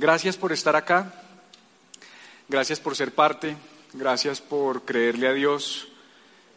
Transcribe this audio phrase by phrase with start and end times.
[0.00, 1.12] Gracias por estar acá,
[2.48, 3.54] gracias por ser parte,
[3.92, 5.88] gracias por creerle a Dios,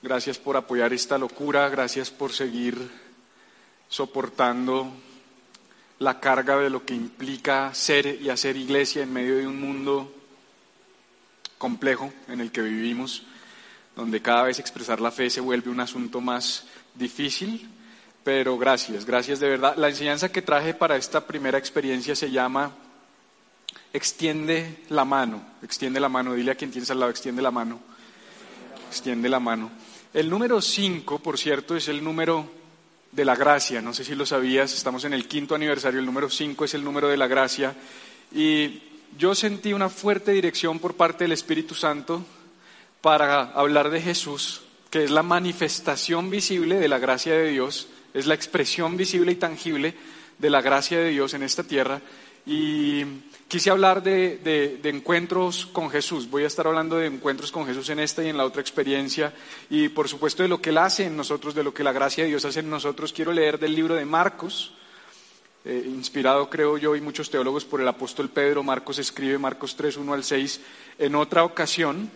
[0.02, 2.90] gracias por apoyar esta locura, gracias por seguir
[3.90, 4.94] soportando
[6.00, 10.10] la carga de lo que implica ser y hacer iglesia en medio de un mundo
[11.58, 13.24] complejo en el que vivimos,
[13.94, 17.70] donde cada vez expresar la fe se vuelve un asunto más difícil,
[18.24, 19.76] pero gracias, gracias de verdad.
[19.76, 22.72] La enseñanza que traje para esta primera experiencia se llama
[23.94, 27.80] extiende la mano, extiende la mano, dile a quien tienes al lado, extiende la mano,
[28.90, 29.72] extiende la mano.
[30.14, 32.50] El número 5, por cierto, es el número
[33.12, 36.30] de la gracia, no sé si lo sabías, estamos en el quinto aniversario, el número
[36.30, 37.76] 5 es el número de la gracia,
[38.34, 38.82] y
[39.18, 42.26] yo sentí una fuerte dirección por parte del Espíritu Santo
[43.02, 48.26] para hablar de Jesús, que es la manifestación visible de la gracia de Dios, es
[48.26, 49.94] la expresión visible y tangible
[50.40, 52.02] de la gracia de Dios en esta tierra,
[52.46, 53.04] y
[53.54, 56.28] quise hablar de, encuentros con Jesús.
[56.28, 59.32] Voy a estar hablando de encuentros con Jesús en esta y en la otra experiencia.
[59.70, 62.24] Y por supuesto de lo que Él hace en nosotros, de lo que la gracia
[62.24, 63.14] de Dios hace en nosotros.
[63.14, 64.74] Quiero leer del libro de Marcos,
[65.66, 68.64] eh, inspirado creo yo y muchos teólogos por el apóstol Pedro.
[68.64, 70.60] Marcos escribe Marcos 3, 1 al 6.
[70.98, 72.10] En otra ocasión,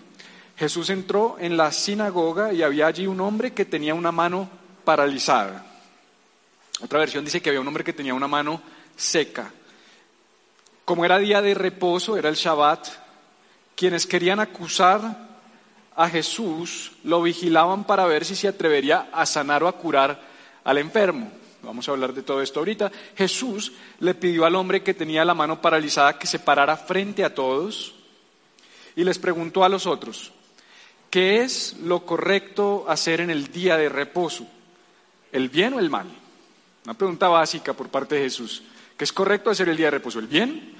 [0.58, 4.50] Jesús entró en la sinagoga y había allí un hombre que tenía una mano
[4.84, 5.68] paralizada.
[6.82, 8.60] Otra versión dice que había un hombre que tenía una mano
[8.96, 9.54] seca.
[10.88, 12.88] Como era día de reposo, era el Shabbat,
[13.76, 15.28] quienes querían acusar
[15.94, 20.18] a Jesús lo vigilaban para ver si se atrevería a sanar o a curar
[20.64, 21.30] al enfermo.
[21.62, 22.90] Vamos a hablar de todo esto ahorita.
[23.18, 27.36] Jesús le pidió al hombre que tenía la mano paralizada que se parara frente a
[27.36, 27.94] todos
[28.96, 30.32] y les preguntó a los otros,
[31.10, 34.48] ¿qué es lo correcto hacer en el día de reposo?
[35.34, 36.08] ¿El bien o el mal?
[36.86, 38.64] Una pregunta básica por parte de Jesús.
[38.98, 40.20] ¿Qué es correcto hacer el día de reposo?
[40.20, 40.77] ¿El bien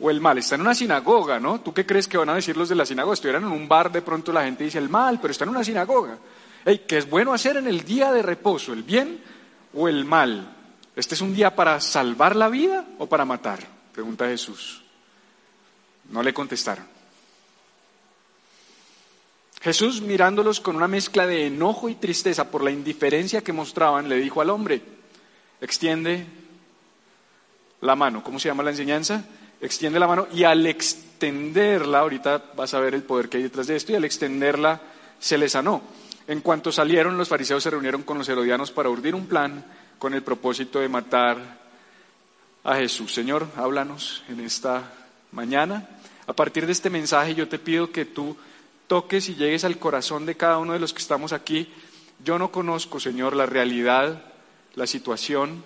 [0.00, 0.38] o el mal?
[0.38, 1.60] Está en una sinagoga, ¿no?
[1.60, 3.14] ¿Tú qué crees que van a decir los de la sinagoga?
[3.14, 5.64] Estuvieran en un bar, de pronto la gente dice el mal, pero está en una
[5.64, 6.18] sinagoga.
[6.64, 8.72] ¿Qué es bueno hacer en el día de reposo?
[8.72, 9.20] ¿El bien
[9.74, 10.54] o el mal?
[10.94, 13.60] ¿Este es un día para salvar la vida o para matar?
[13.92, 14.82] Pregunta Jesús.
[16.10, 16.84] No le contestaron.
[19.60, 24.16] Jesús, mirándolos con una mezcla de enojo y tristeza por la indiferencia que mostraban, le
[24.16, 24.82] dijo al hombre,
[25.60, 26.26] extiende
[27.80, 28.22] la mano.
[28.22, 29.24] ¿Cómo se llama la enseñanza?
[29.60, 33.66] Extiende la mano y al extenderla, ahorita vas a ver el poder que hay detrás
[33.66, 34.80] de esto, y al extenderla
[35.18, 35.82] se le sanó.
[36.28, 39.64] En cuanto salieron, los fariseos se reunieron con los herodianos para urdir un plan
[39.98, 41.58] con el propósito de matar
[42.64, 43.12] a Jesús.
[43.12, 44.92] Señor, háblanos en esta
[45.32, 45.88] mañana.
[46.26, 48.36] A partir de este mensaje yo te pido que tú
[48.86, 51.72] toques y llegues al corazón de cada uno de los que estamos aquí.
[52.24, 54.22] Yo no conozco, Señor, la realidad,
[54.74, 55.64] la situación,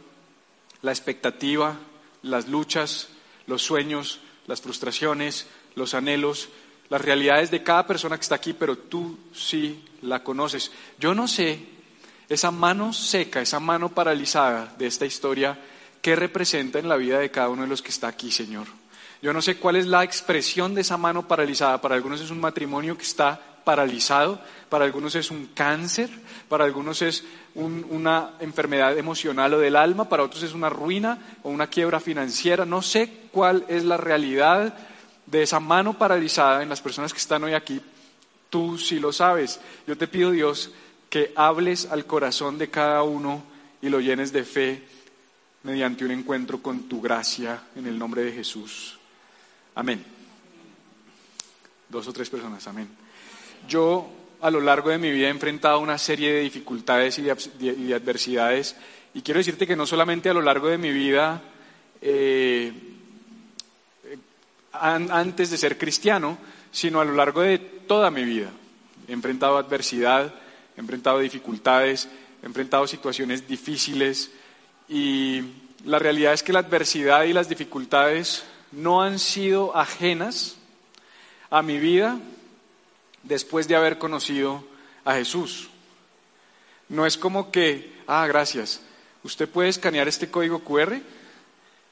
[0.82, 1.76] la expectativa,
[2.22, 3.08] las luchas,
[3.52, 6.48] los sueños, las frustraciones, los anhelos,
[6.88, 10.72] las realidades de cada persona que está aquí, pero tú sí la conoces.
[10.98, 11.60] Yo no sé
[12.30, 15.58] esa mano seca, esa mano paralizada de esta historia,
[16.00, 18.66] qué representa en la vida de cada uno de los que está aquí, Señor.
[19.20, 21.80] Yo no sé cuál es la expresión de esa mano paralizada.
[21.80, 26.08] Para algunos es un matrimonio que está paralizado, para algunos es un cáncer,
[26.48, 27.22] para algunos es
[27.54, 32.64] una enfermedad emocional o del alma, para otros es una ruina o una quiebra financiera.
[32.64, 34.74] No sé cuál es la realidad
[35.26, 37.80] de esa mano paralizada en las personas que están hoy aquí.
[38.50, 39.60] Tú sí lo sabes.
[39.86, 40.70] Yo te pido, Dios,
[41.08, 43.42] que hables al corazón de cada uno
[43.80, 44.82] y lo llenes de fe
[45.62, 48.98] mediante un encuentro con tu gracia en el nombre de Jesús.
[49.74, 50.04] Amén.
[51.88, 52.88] Dos o tres personas, amén.
[53.68, 54.08] Yo
[54.40, 58.76] a lo largo de mi vida he enfrentado una serie de dificultades y de, adversidades
[59.14, 61.42] y quiero decirte que no solamente a lo largo de mi vida,
[62.00, 62.91] eh,
[64.72, 66.38] antes de ser cristiano,
[66.70, 68.50] sino a lo largo de toda mi vida.
[69.08, 70.32] He enfrentado adversidad,
[70.76, 72.08] he enfrentado dificultades,
[72.42, 74.30] he enfrentado situaciones difíciles
[74.88, 75.42] y
[75.84, 80.56] la realidad es que la adversidad y las dificultades no han sido ajenas
[81.50, 82.18] a mi vida
[83.22, 84.64] después de haber conocido
[85.04, 85.68] a Jesús.
[86.88, 88.80] No es como que, ah, gracias,
[89.22, 91.00] usted puede escanear este código QR.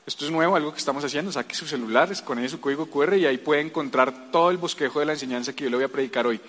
[0.07, 1.31] Esto es nuevo, algo que estamos haciendo.
[1.31, 5.07] Saque su celular, escanee su código QR y ahí puede encontrar todo el bosquejo de
[5.07, 6.41] la enseñanza que yo le voy a predicar hoy.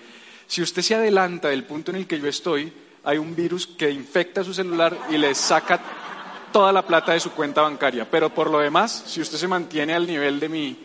[0.46, 2.72] Si usted se adelanta del punto en el que yo estoy,
[3.04, 5.80] hay un virus que infecta su celular y le saca
[6.52, 8.10] toda la plata de su cuenta bancaria.
[8.10, 10.76] Pero por lo demás, si usted se mantiene al nivel de mi,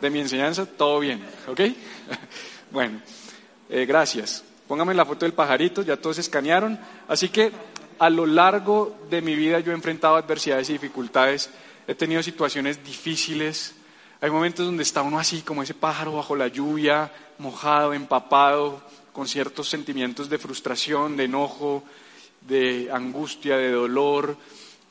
[0.00, 1.24] de mi enseñanza, todo bien.
[1.48, 1.60] ¿Ok?
[2.70, 3.00] bueno.
[3.68, 4.44] Eh, gracias.
[4.68, 6.78] Póngame la foto del pajarito, ya todos escanearon.
[7.08, 7.52] Así que
[7.98, 11.50] a lo largo de mi vida yo he enfrentado adversidades y dificultades,
[11.86, 13.74] he tenido situaciones difíciles,
[14.20, 19.28] Hay momentos donde está uno así, como ese pájaro bajo la lluvia, mojado, empapado, con
[19.28, 21.84] ciertos sentimientos de frustración, de enojo,
[22.40, 24.36] de angustia, de dolor,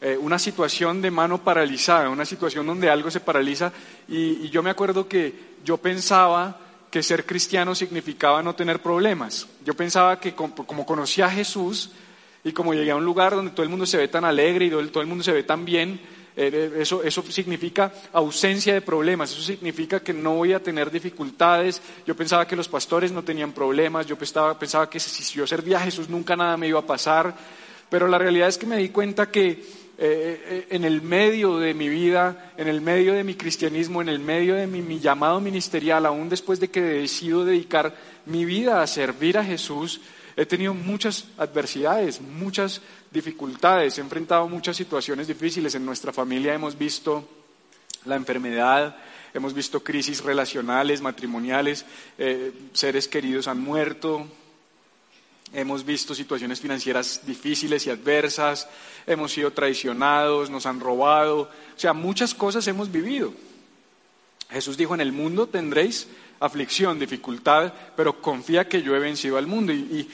[0.01, 3.71] eh, una situación de mano paralizada, una situación donde algo se paraliza.
[4.07, 6.59] Y, yo me acuerdo que yo pensaba
[6.91, 9.47] que ser cristiano significaba no tener problemas.
[9.65, 11.91] Yo pensaba que como, conocía a Jesús
[12.43, 14.69] y como llegué a un lugar donde todo el mundo se ve tan alegre y
[14.69, 15.99] todo el mundo se ve tan bien,
[16.35, 21.81] eso, eso, significa ausencia de problemas, eso significa que no voy a tener dificultades.
[22.05, 25.77] Yo pensaba que los pastores no tenían problemas, yo pensaba, pensaba que si yo servía
[25.77, 27.33] a Jesús nunca nada me iba a pasar,
[27.89, 31.73] pero la realidad es que me di cuenta que eh, eh, en el medio de
[31.73, 36.05] mi vida, en el medio de mi cristianismo, en el medio de mi, llamado ministerial,
[36.05, 37.95] aún después de que decido dedicar
[38.25, 40.01] mi vida a servir a Jesús,
[40.35, 45.75] he tenido muchas adversidades, muchas dificultades, he enfrentado muchas situaciones difíciles.
[45.75, 47.27] En nuestra familia hemos visto
[48.05, 48.97] la enfermedad,
[49.33, 51.85] hemos visto crisis relacionales, matrimoniales,
[52.17, 54.27] eh, seres queridos han muerto,
[55.53, 58.67] hemos visto situaciones financieras difíciles y adversas,
[59.07, 63.33] hemos sido traicionados, nos han robado, o sea, muchas cosas hemos vivido.
[64.49, 66.07] Jesús dijo, en el mundo tendréis
[66.39, 69.73] aflicción, dificultad, pero confía que yo he vencido al mundo.
[69.73, 70.07] Y,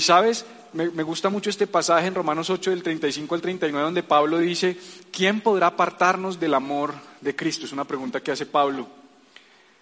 [0.00, 4.38] sabes, me, gusta mucho este pasaje en Romanos 8 del 35 al 39, donde Pablo
[4.38, 4.76] dice,
[5.10, 7.66] ¿quién podrá apartarnos del amor de Cristo?
[7.66, 8.88] Es una pregunta que hace Pablo.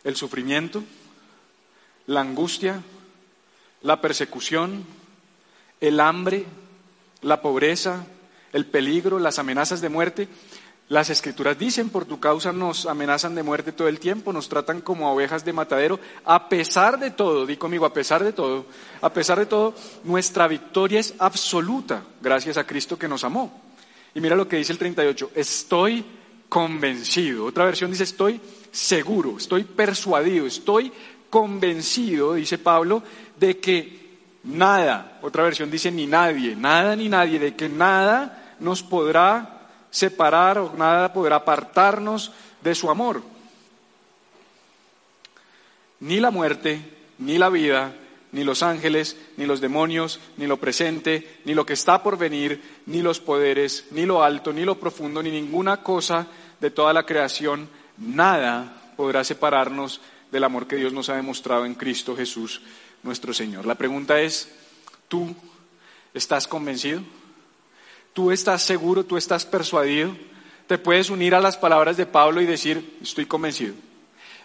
[0.04, 0.82] ¿El sufrimiento?
[2.06, 2.82] ¿La angustia?
[3.82, 4.84] ¿La persecución?
[5.80, 6.44] ¿El hambre?
[7.22, 8.06] ¿La pobreza?
[8.52, 10.28] el peligro, las amenazas de muerte.
[10.88, 14.80] Las escrituras dicen, por tu causa nos amenazan de muerte todo el tiempo, nos tratan
[14.80, 16.00] como ovejas de matadero.
[16.24, 18.64] A pesar de todo, di conmigo, a pesar de todo,
[19.02, 19.74] a pesar de todo,
[20.04, 23.60] nuestra victoria es absoluta gracias a Cristo que nos amó.
[24.14, 26.04] Y mira lo que dice el 38, estoy
[26.48, 27.44] convencido.
[27.44, 28.40] Otra versión dice, estoy
[28.72, 30.90] seguro, estoy persuadido, estoy
[31.28, 33.02] convencido, dice Pablo,
[33.38, 34.08] de que
[34.44, 39.57] nada, otra versión dice ni nadie, nada ni nadie, de que nada nos podrá
[39.90, 42.32] separar o nada podrá apartarnos
[42.62, 43.22] de su amor.
[46.00, 46.80] Ni la muerte,
[47.18, 47.94] ni la vida,
[48.32, 52.62] ni los ángeles, ni los demonios, ni lo presente, ni lo que está por venir,
[52.86, 56.26] ni los poderes, ni lo alto, ni lo profundo, ni ninguna cosa
[56.60, 60.00] de toda la creación, nada podrá separarnos
[60.30, 62.60] del amor que Dios nos ha demostrado en Cristo Jesús
[63.02, 63.64] nuestro Señor.
[63.64, 64.48] La pregunta es,
[65.08, 65.34] ¿tú
[66.12, 67.00] estás convencido?
[68.18, 69.04] ¿Tú estás seguro?
[69.04, 70.12] ¿Tú estás persuadido?
[70.66, 73.74] Te puedes unir a las palabras de Pablo y decir, estoy convencido.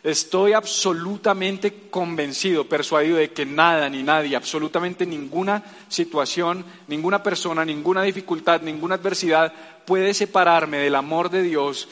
[0.03, 8.03] Estoy absolutamente convencido, persuadido de que nada ni nadie, absolutamente ninguna situación, ninguna persona, ninguna
[8.03, 9.51] dificultad, ninguna adversidad
[9.87, 11.87] puede separarme del amor de Dios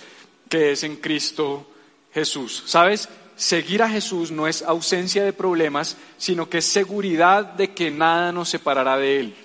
[0.50, 1.66] que es en Cristo
[2.14, 2.62] Jesús.
[2.68, 3.10] ¿Sabes?
[3.36, 8.32] seguir a Jesús no es ausencia de problemas, sino que es seguridad de que nada
[8.32, 9.36] nos separará de Él.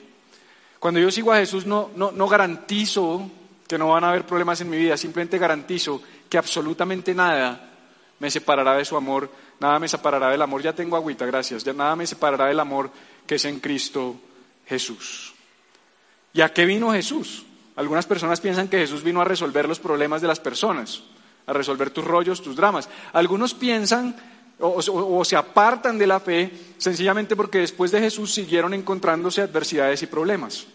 [0.79, 3.31] Cuando yo sigo a Jesús no, no, garantizo
[3.67, 7.71] que no van a haber problemas en mi vida, simplemente garantizo que absolutamente nada
[8.19, 9.31] me separará de su amor,
[9.61, 12.91] nada me separará del amor, ya tengo agüita, gracias, ya nada me separará del amor
[13.27, 14.17] que es en Cristo
[14.67, 15.35] Jesús.
[16.33, 17.45] ¿Y a qué vino Jesús?
[17.77, 21.03] Algunas personas piensan que Jesús vino a resolver los problemas de las personas
[21.47, 22.89] a resolver tus rollos, tus dramas.
[23.13, 24.17] Algunos piensan
[24.59, 30.07] o, se apartan de la fe sencillamente porque después de Jesús siguieron encontrándose adversidades y
[30.07, 30.67] problemas.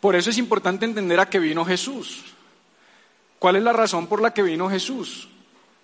[0.00, 2.24] Por eso es importante entender a qué vino Jesús.
[3.38, 5.28] ¿Cuál es la razón por la que vino Jesús?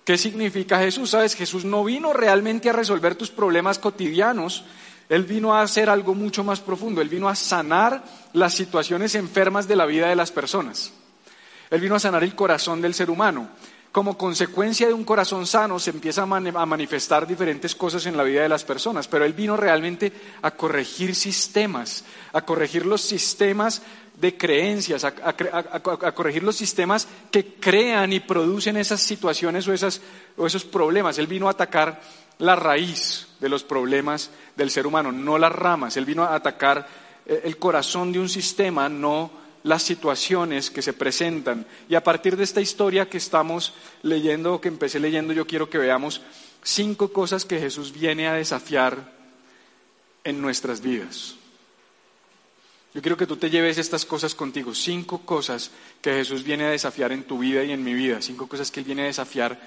[0.04, 1.10] ¿Qué significa Jesús?
[1.10, 4.64] Sabes, Jesús no vino realmente a resolver tus problemas cotidianos,
[5.08, 9.68] Él vino a hacer algo mucho más profundo, Él vino a sanar las situaciones enfermas
[9.68, 10.92] de la vida de las personas.
[11.70, 13.48] Él vino a sanar el corazón del ser humano.
[13.92, 18.40] Como consecuencia de un corazón sano se empiezan a manifestar diferentes cosas en la vida
[18.40, 23.82] de las personas, pero Él vino realmente a corregir sistemas, a corregir los sistemas
[24.18, 29.72] de creencias, a, corregir los sistemas que crean y producen esas situaciones o,
[30.38, 31.18] o esos problemas.
[31.18, 32.00] Él vino a atacar
[32.38, 35.98] la raíz de los problemas del ser humano, no las ramas.
[35.98, 36.88] Él vino a atacar
[37.26, 41.66] eh, el corazón de un sistema, no las situaciones que se presentan.
[41.88, 45.78] Y a partir de esta historia que estamos leyendo, que empecé leyendo, yo quiero que
[45.78, 46.22] veamos
[46.62, 49.12] cinco cosas que Jesús viene a desafiar
[50.24, 51.36] en nuestras vidas.
[52.94, 55.70] Yo quiero que tú te lleves estas cosas contigo, cinco cosas
[56.02, 58.80] que Jesús viene a desafiar en tu vida y en mi vida, cinco cosas que
[58.80, 59.58] Él viene a desafiar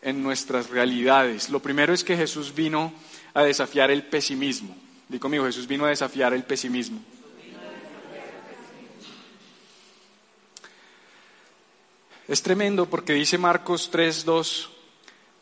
[0.00, 1.50] en nuestras realidades.
[1.50, 2.92] Lo primero es que Jesús vino
[3.34, 4.76] a desafiar el pesimismo.
[5.08, 7.02] Digo conmigo, Jesús vino a desafiar el pesimismo.
[12.32, 14.70] Es tremendo porque dice Marcos 3:2,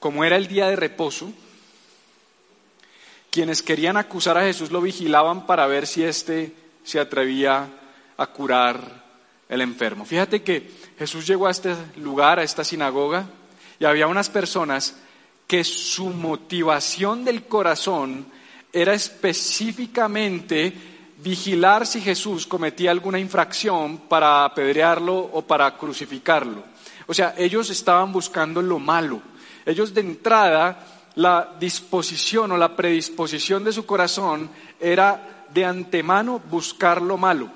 [0.01, 1.33] como era el día de reposo,
[3.31, 7.69] quienes querían acusar a Jesús lo vigilaban para ver si éste se atrevía
[8.17, 9.05] a curar
[9.49, 10.05] el enfermo.
[10.05, 10.69] Fíjate que
[10.99, 13.25] Jesús llegó a este lugar, a esta sinagoga,
[13.79, 14.97] y había unas personas
[15.47, 18.27] que su motivación del corazón
[18.73, 20.73] era específicamente
[21.19, 26.70] vigilar si Jesús cometía alguna infracción para apedrearlo o para crucificarlo.
[27.11, 29.21] O sea, ellos estaban buscando lo malo.
[29.67, 30.87] Ellos de entrada,
[31.17, 34.49] la disposición o la predisposición de su corazón
[34.79, 37.51] era de antemano buscar lo malo.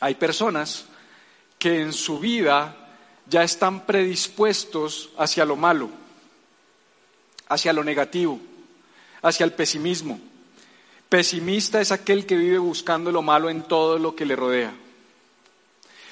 [0.00, 0.84] Hay personas
[1.58, 2.76] que en su vida
[3.26, 5.88] ya están predispuestos hacia lo malo,
[7.48, 8.38] hacia lo negativo,
[9.22, 10.20] hacia el pesimismo.
[11.08, 14.83] Pesimista es aquel que vive buscando lo malo en todo lo que le rodea.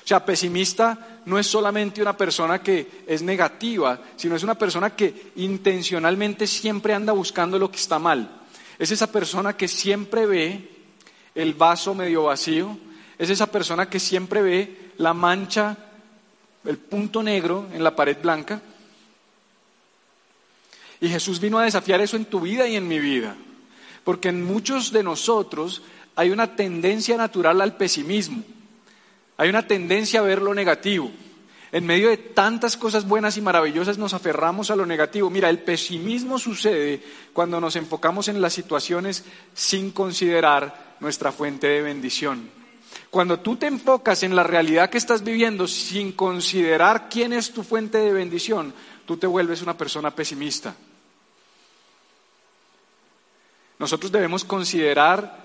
[0.05, 4.97] O sea, pesimista no es solamente una persona que es negativa, sino es una persona
[4.97, 8.41] que intencionalmente siempre anda buscando lo que está mal.
[8.79, 10.71] Es esa persona que siempre ve
[11.35, 12.77] el vaso medio vacío,
[13.17, 15.77] es esa persona que siempre ve la mancha,
[16.65, 18.61] el punto negro en la pared blanca.
[21.01, 23.37] Y Jesús vino a desafiar eso en tu vida y en mi vida,
[24.03, 25.83] porque en muchos de nosotros
[26.17, 28.43] hay una tendencia natural al pesimismo.
[29.37, 31.11] Hay una tendencia a ver lo negativo.
[31.73, 35.31] En medio de tantas cosas buenas y maravillosas nos aferramos a lo negativo.
[35.31, 39.25] Mira, el pesimismo sucede cuando nos enfocamos en las situaciones
[39.55, 42.51] sin considerar nuestra fuente de bendición.
[43.11, 47.63] Cuando tú te enfocas en la realidad que estás viviendo sin considerar quién es tu
[47.63, 48.75] fuente de bendición,
[49.07, 50.75] tú te vuelves una persona pesimista.
[53.79, 55.42] Nosotros debemos considerar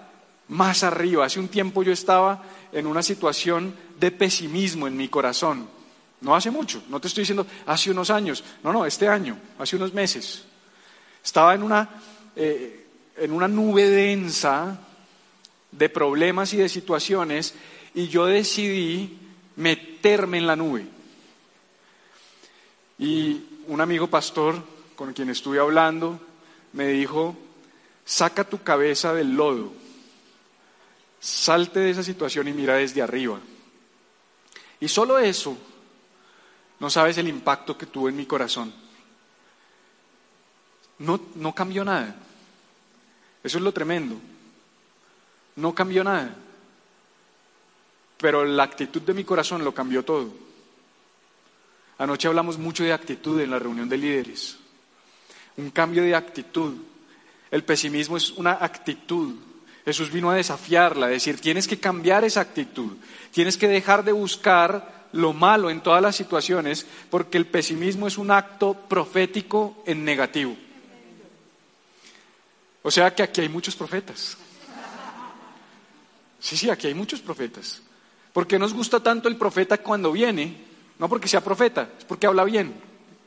[0.50, 1.26] más arriba.
[1.26, 5.68] Hace un tiempo yo estaba en una situación de pesimismo en mi corazón.
[6.22, 9.76] No hace mucho, no te estoy diciendo hace unos años, no, no, este año, hace
[9.76, 10.46] unos meses.
[11.24, 11.90] Estaba en una,
[12.36, 12.88] eh,
[13.18, 14.80] en una nube densa
[15.72, 17.54] de problemas y de situaciones
[17.94, 19.18] y yo decidí
[19.58, 20.88] meterme en la nube.
[22.98, 24.64] Y un amigo pastor
[24.96, 26.20] con quien estuve hablando
[26.74, 27.36] me dijo,
[28.06, 29.72] saca tu cabeza del lodo
[31.28, 33.38] Salte de esa situación y mira desde arriba.
[34.80, 35.58] Y solo eso,
[36.80, 38.74] no sabes el impacto que tuvo en mi corazón.
[41.00, 42.16] No, no cambió nada.
[43.44, 44.16] Eso es lo tremendo.
[45.58, 46.34] No cambió nada.
[48.18, 50.34] Pero la actitud de mi corazón lo cambió todo.
[51.98, 54.58] Anoche hablamos mucho de actitud en la reunión de líderes.
[55.58, 56.74] Un cambio de actitud.
[57.52, 59.36] El pesimismo es una actitud
[59.88, 62.98] Jesús vino a desafiarla, a decir, tienes que cambiar esa actitud,
[63.32, 68.18] tienes que dejar de buscar lo malo en todas las situaciones, porque el pesimismo es
[68.18, 70.58] un acto profético en negativo.
[72.84, 74.36] O sea que aquí hay muchos profetas.
[76.38, 77.82] Sí, sí, aquí hay muchos profetas.
[78.34, 80.66] ¿Por qué nos gusta tanto el profeta cuando viene?
[81.00, 82.74] No porque sea profeta, es porque habla bien,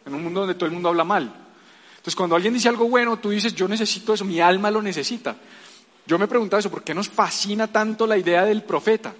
[0.04, 1.34] en un mundo donde todo el mundo habla mal.
[1.92, 5.36] Entonces, cuando alguien dice algo bueno, tú dices, yo necesito eso, mi alma lo necesita.
[6.10, 9.14] Yo me preguntaba eso, ¿por qué nos fascina tanto la idea del profeta?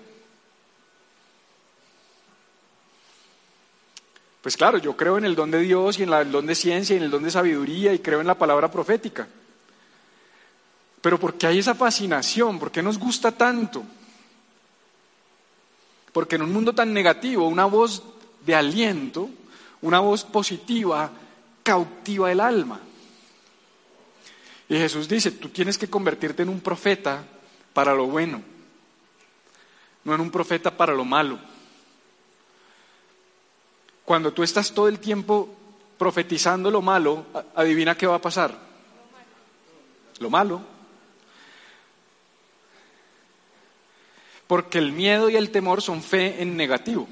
[4.42, 6.94] Pues claro, yo creo en el don de Dios y en el don de ciencia
[6.94, 9.28] y en el don de sabiduría y creo en la palabra profética.
[11.00, 12.58] Pero ¿por qué hay esa fascinación?
[12.58, 13.84] ¿Por qué nos gusta tanto?
[16.12, 18.02] Porque en un mundo tan negativo, una voz
[18.44, 19.30] de aliento,
[19.82, 21.08] una voz positiva,
[21.62, 22.80] cautiva el alma.
[24.70, 27.24] Y Jesús dice, tú tienes que convertirte en un profeta
[27.72, 28.40] para lo bueno,
[30.04, 31.40] no en un profeta para lo malo.
[34.04, 35.52] Cuando tú estás todo el tiempo
[35.98, 38.56] profetizando lo malo, adivina qué va a pasar.
[40.20, 40.62] Lo malo.
[44.46, 47.08] Porque el miedo y el temor son fe en negativo.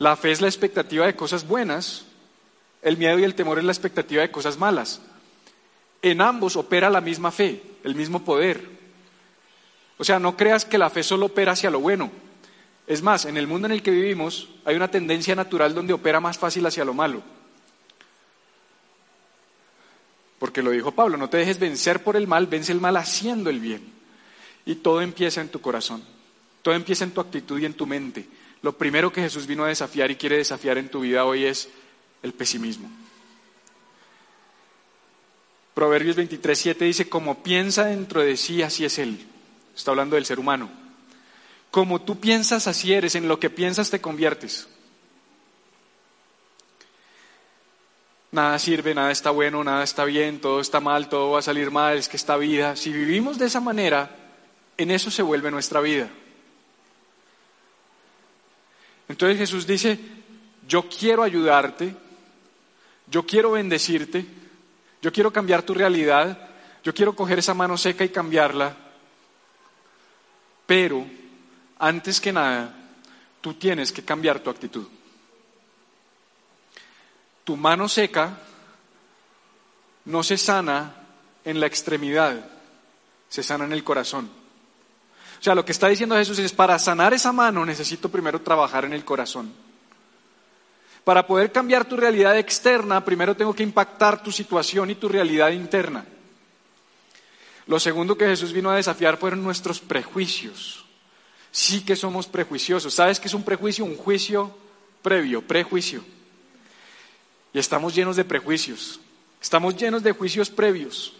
[0.00, 2.04] La fe es la expectativa de cosas buenas,
[2.82, 5.00] el miedo y el temor es la expectativa de cosas malas.
[6.02, 8.68] En ambos opera la misma fe, el mismo poder.
[9.98, 12.10] O sea, no creas que la fe solo opera hacia lo bueno.
[12.88, 16.20] Es más, en el mundo en el que vivimos hay una tendencia natural donde opera
[16.20, 17.22] más fácil hacia lo malo.
[20.40, 23.48] Porque lo dijo Pablo, no te dejes vencer por el mal, vence el mal haciendo
[23.48, 23.92] el bien.
[24.66, 26.02] Y todo empieza en tu corazón,
[26.62, 28.26] todo empieza en tu actitud y en tu mente.
[28.60, 31.68] Lo primero que Jesús vino a desafiar y quiere desafiar en tu vida hoy es
[32.24, 32.90] el pesimismo.
[35.74, 39.26] Proverbios 23, 7 dice, como piensa dentro de sí, así es él.
[39.74, 40.70] Está hablando del ser humano.
[41.70, 43.14] Como tú piensas, así eres.
[43.14, 44.68] En lo que piensas, te conviertes.
[48.30, 51.70] Nada sirve, nada está bueno, nada está bien, todo está mal, todo va a salir
[51.70, 54.16] mal, es que esta vida, si vivimos de esa manera,
[54.78, 56.08] en eso se vuelve nuestra vida.
[59.08, 59.98] Entonces Jesús dice,
[60.66, 61.94] yo quiero ayudarte,
[63.06, 64.24] yo quiero bendecirte,
[65.02, 66.48] yo quiero cambiar tu realidad,
[66.84, 68.74] yo quiero coger esa mano seca y cambiarla,
[70.64, 71.04] pero
[71.78, 72.72] antes que nada,
[73.40, 74.86] tú tienes que cambiar tu actitud.
[77.44, 78.38] Tu mano seca
[80.04, 80.94] no se sana
[81.44, 82.48] en la extremidad,
[83.28, 84.30] se sana en el corazón.
[85.40, 88.84] O sea, lo que está diciendo Jesús es, para sanar esa mano necesito primero trabajar
[88.84, 89.52] en el corazón.
[91.04, 95.50] Para poder cambiar tu realidad externa, primero tengo que impactar tu situación y tu realidad
[95.50, 96.04] interna.
[97.66, 100.84] Lo segundo que Jesús vino a desafiar fueron nuestros prejuicios.
[101.50, 102.94] Sí que somos prejuiciosos.
[102.94, 103.84] ¿Sabes qué es un prejuicio?
[103.84, 104.56] Un juicio
[105.02, 106.02] previo, prejuicio.
[107.52, 109.00] Y estamos llenos de prejuicios.
[109.40, 111.12] Estamos llenos de juicios previos.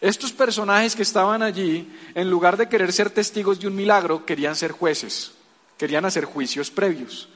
[0.00, 4.54] Estos personajes que estaban allí, en lugar de querer ser testigos de un milagro, querían
[4.54, 5.32] ser jueces,
[5.78, 7.28] querían hacer juicios previos.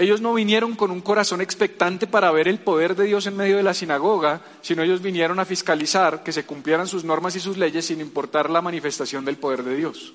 [0.00, 3.58] Ellos no vinieron con un corazón expectante para ver el poder de Dios en medio
[3.58, 7.58] de la sinagoga, sino ellos vinieron a fiscalizar que se cumplieran sus normas y sus
[7.58, 10.14] leyes sin importar la manifestación del poder de Dios.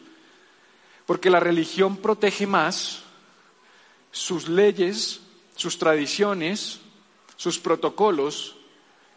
[1.05, 3.03] Porque la religión protege más
[4.11, 5.21] sus leyes,
[5.55, 6.79] sus tradiciones,
[7.35, 8.55] sus protocolos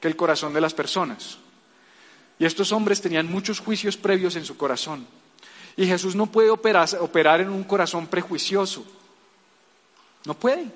[0.01, 1.39] que el corazón de las personas.
[2.39, 5.07] Y estos hombres tenían muchos juicios previos en su corazón.
[5.79, 8.85] Y Jesús no puede operar, en un corazón prejuicioso.
[10.25, 10.71] No puede.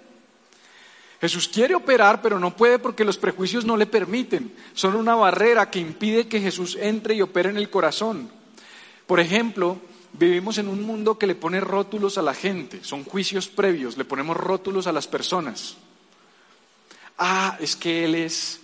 [1.20, 4.52] Jesús quiere operar, pero no puede porque los prejuicios no le permiten.
[4.74, 8.28] Son una barrera que impide que Jesús entre y opere en el corazón.
[9.06, 9.78] Por ejemplo,
[10.14, 12.82] vivimos en un mundo que le pone rótulos a la gente.
[12.82, 15.76] Son juicios previos, le ponemos rótulos a las personas.
[17.18, 18.60] Ah, es que él es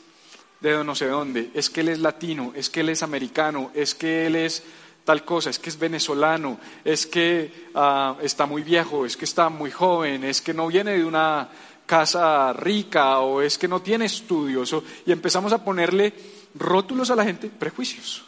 [0.61, 3.95] de no sé dónde, es que él es latino, es que él es americano, es
[3.95, 4.64] que él es
[5.09, 9.49] tal cosa, es que es venezolano, es que ah, está muy viejo, es que está
[9.49, 11.49] muy joven, es que no viene de una
[11.87, 14.77] casa rica o es que no tiene estudios.
[15.07, 16.12] y empezamos a ponerle
[16.55, 18.23] rótulos a la gente, prejuicios.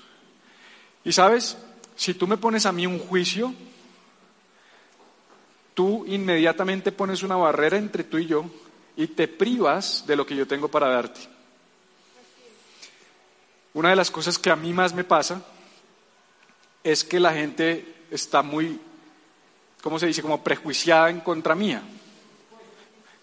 [1.05, 1.59] Y sabes,
[1.97, 3.53] si tú me pones a mí un juicio,
[5.75, 8.47] tú inmediatamente pones una barrera entre tú y yo
[8.97, 11.21] y te privas de lo que yo tengo para darte.
[13.75, 15.45] Una de las cosas que a mí más me pasa
[16.83, 18.79] es que la gente está muy,
[19.83, 20.23] ¿cómo se dice?
[20.23, 21.83] Como prejuiciada en contra mía,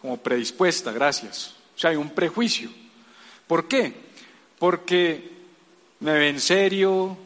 [0.02, 1.56] como predispuesta, gracias.
[1.76, 2.70] O sea, hay un prejuicio.
[3.48, 3.93] ¿Por qué?
[4.60, 5.32] Porque
[6.00, 7.17] me ven serio,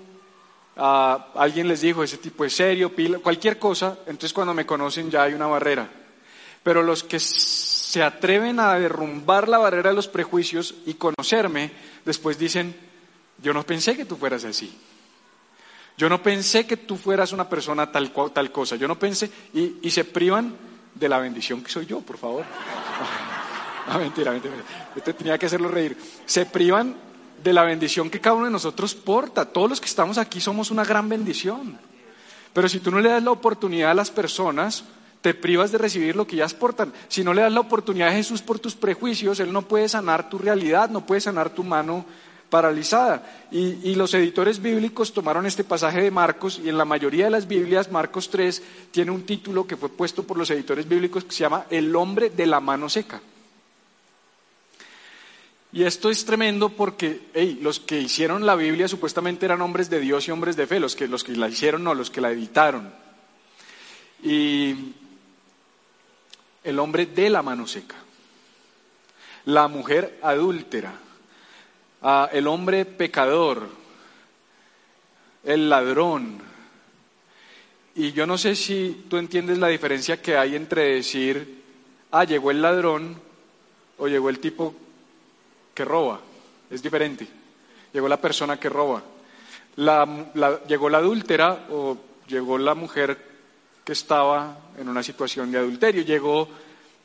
[0.78, 2.92] a alguien les dijo ese tipo es serio,
[3.22, 5.90] cualquier cosa, entonces cuando me conocen ya hay una barrera.
[6.64, 11.72] Pero los que se atreven a derrumbar la barrera de los prejuicios y conocerme,
[12.06, 12.76] después dicen,
[13.42, 14.78] yo no pensé que tú fueras así.
[15.98, 18.76] Yo no pensé que tú fueras una persona tal, tal cosa.
[18.76, 20.56] Yo no pensé, y, se privan
[20.96, 22.46] de la bendición que soy yo, por favor.
[23.92, 24.54] No, mentira, mentira.
[24.96, 25.98] Yo tenía que hacerlo reír.
[26.26, 26.96] Se privan
[27.44, 29.44] de la bendición que cada uno de nosotros porta.
[29.44, 31.80] Todos los que estamos aquí somos una gran bendición.
[32.54, 34.84] Pero si tú no le das la oportunidad a las personas,
[35.22, 36.94] te privas de recibir lo que ellas portan.
[37.08, 40.30] Si no le das la oportunidad a Jesús por tus prejuicios, Él no puede sanar
[40.30, 42.06] tu realidad, no puede sanar tu mano
[42.52, 43.48] paralizada.
[43.50, 47.48] Y, los editores bíblicos tomaron este pasaje de Marcos y en la mayoría de las
[47.48, 48.62] Biblias, Marcos 3
[48.92, 52.30] tiene un título que fue puesto por los editores bíblicos que se llama El hombre
[52.30, 53.22] de la mano seca.
[55.74, 57.22] Y esto es tremendo porque
[57.62, 60.98] los que hicieron la Biblia supuestamente eran hombres de Dios y hombres de fe, los
[60.98, 62.94] que, los que la hicieron no, los que la editaron.
[64.22, 64.94] Y
[66.66, 67.96] el hombre de la mano seca,
[69.46, 70.94] la mujer adúltera,
[72.32, 73.68] el hombre pecador,
[75.44, 76.40] el ladrón.
[77.94, 81.62] Y yo no sé si tú entiendes la diferencia que hay entre decir,
[82.12, 83.20] ah, llegó el ladrón
[83.98, 84.74] o llegó el tipo
[85.74, 86.20] que roba.
[86.70, 87.28] Es diferente.
[87.94, 89.04] Llegó la persona que roba.
[89.76, 93.18] llegó la adúltera o llegó la mujer
[93.84, 96.02] que estaba en una situación de adulterio.
[96.04, 96.48] Llegó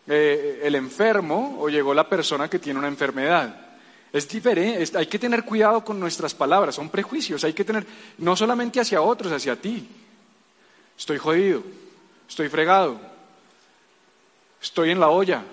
[0.07, 3.66] eh, el enfermo o llegó la persona que tiene una enfermedad.
[4.17, 8.35] Es diferente, hay que tener cuidado con nuestras palabras, son prejuicios, hay que tener, no
[8.35, 9.87] solamente hacia otros, hacia ti.
[10.99, 11.63] Estoy jodido,
[12.27, 12.99] estoy fregado,
[14.63, 15.45] estoy en la olla.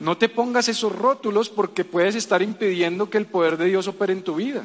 [0.00, 4.12] No te pongas esos rótulos porque puedes estar impidiendo que el poder de Dios opere
[4.12, 4.64] en tu vida.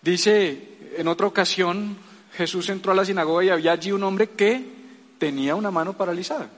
[0.00, 1.98] Dice, en otra ocasión,
[2.38, 4.64] Jesús entró a la sinagoga y había allí un hombre que
[5.18, 6.48] tenía una mano paralizada.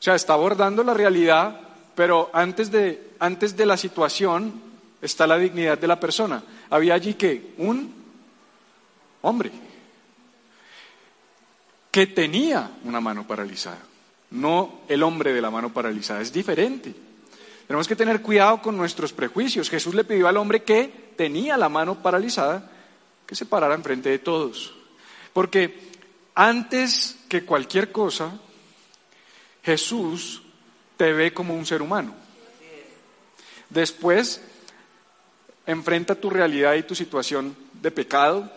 [0.00, 1.60] O sea, está abordando la realidad,
[1.94, 4.54] pero antes de, antes de la situación
[5.02, 6.42] está la dignidad de la persona.
[6.70, 7.92] Había allí que un
[9.20, 9.50] hombre
[11.90, 13.80] que tenía una mano paralizada,
[14.30, 16.94] no el hombre de la mano paralizada, es diferente.
[17.66, 19.68] Tenemos que tener cuidado con nuestros prejuicios.
[19.68, 22.70] Jesús le pidió al hombre que tenía la mano paralizada
[23.26, 24.74] que se parara enfrente de todos.
[25.34, 25.78] Porque
[26.34, 28.32] antes que cualquier cosa,
[29.70, 30.42] Jesús
[30.96, 32.12] te ve como un ser humano.
[33.68, 34.42] Después,
[35.64, 38.50] enfrenta tu realidad y tu situación de pecado,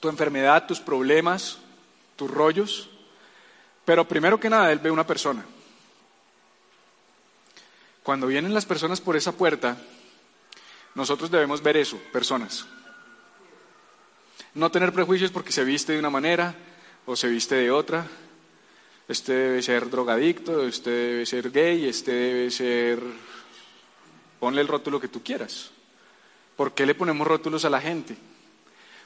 [0.00, 1.58] tu enfermedad, tus problemas,
[2.16, 2.90] tus rollos,
[3.84, 5.44] pero primero que nada, Él ve una persona.
[8.02, 9.76] Cuando vienen las personas por esa puerta,
[10.96, 12.66] nosotros debemos ver eso, personas.
[14.52, 16.56] No tener prejuicios porque se viste de una manera
[17.06, 18.08] o se viste de otra.
[19.10, 23.02] Este debe ser drogadicto, este debe ser gay, este debe ser...
[24.38, 25.72] Ponle el rótulo que tú quieras.
[26.54, 28.16] ¿Por qué le ponemos rótulos a la gente?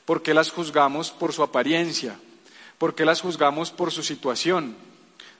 [0.05, 2.21] ¿Por qué las juzgamos por su apariencia?
[2.77, 4.77] ¿Por qué las juzgamos por su situación?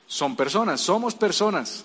[0.07, 1.85] Son personas, somos personas.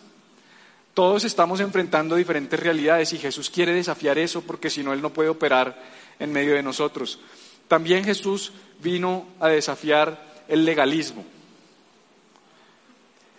[0.93, 5.11] Todos estamos enfrentando diferentes realidades y Jesús quiere desafiar eso porque si no, Él no
[5.11, 5.83] puede operar
[6.17, 7.19] en medio de nosotros.
[7.67, 11.25] También Jesús vino a desafiar el legalismo.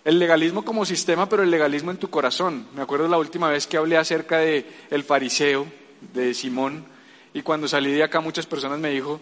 [0.03, 2.65] El legalismo como sistema, pero el legalismo en tu corazón.
[2.75, 5.67] Me acuerdo la última vez que hablé acerca de el fariseo
[6.13, 6.83] de Simón
[7.33, 9.21] y cuando salí de acá muchas personas me dijo,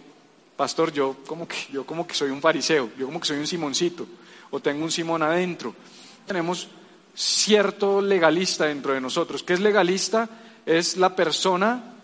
[0.56, 3.46] "Pastor, yo como que yo como que soy un fariseo, yo como que soy un
[3.46, 4.06] Simoncito
[4.50, 5.74] o tengo un Simón adentro."
[6.26, 6.68] Tenemos
[7.14, 9.42] cierto legalista dentro de nosotros.
[9.42, 10.30] ¿Qué es legalista?
[10.64, 11.94] Es la persona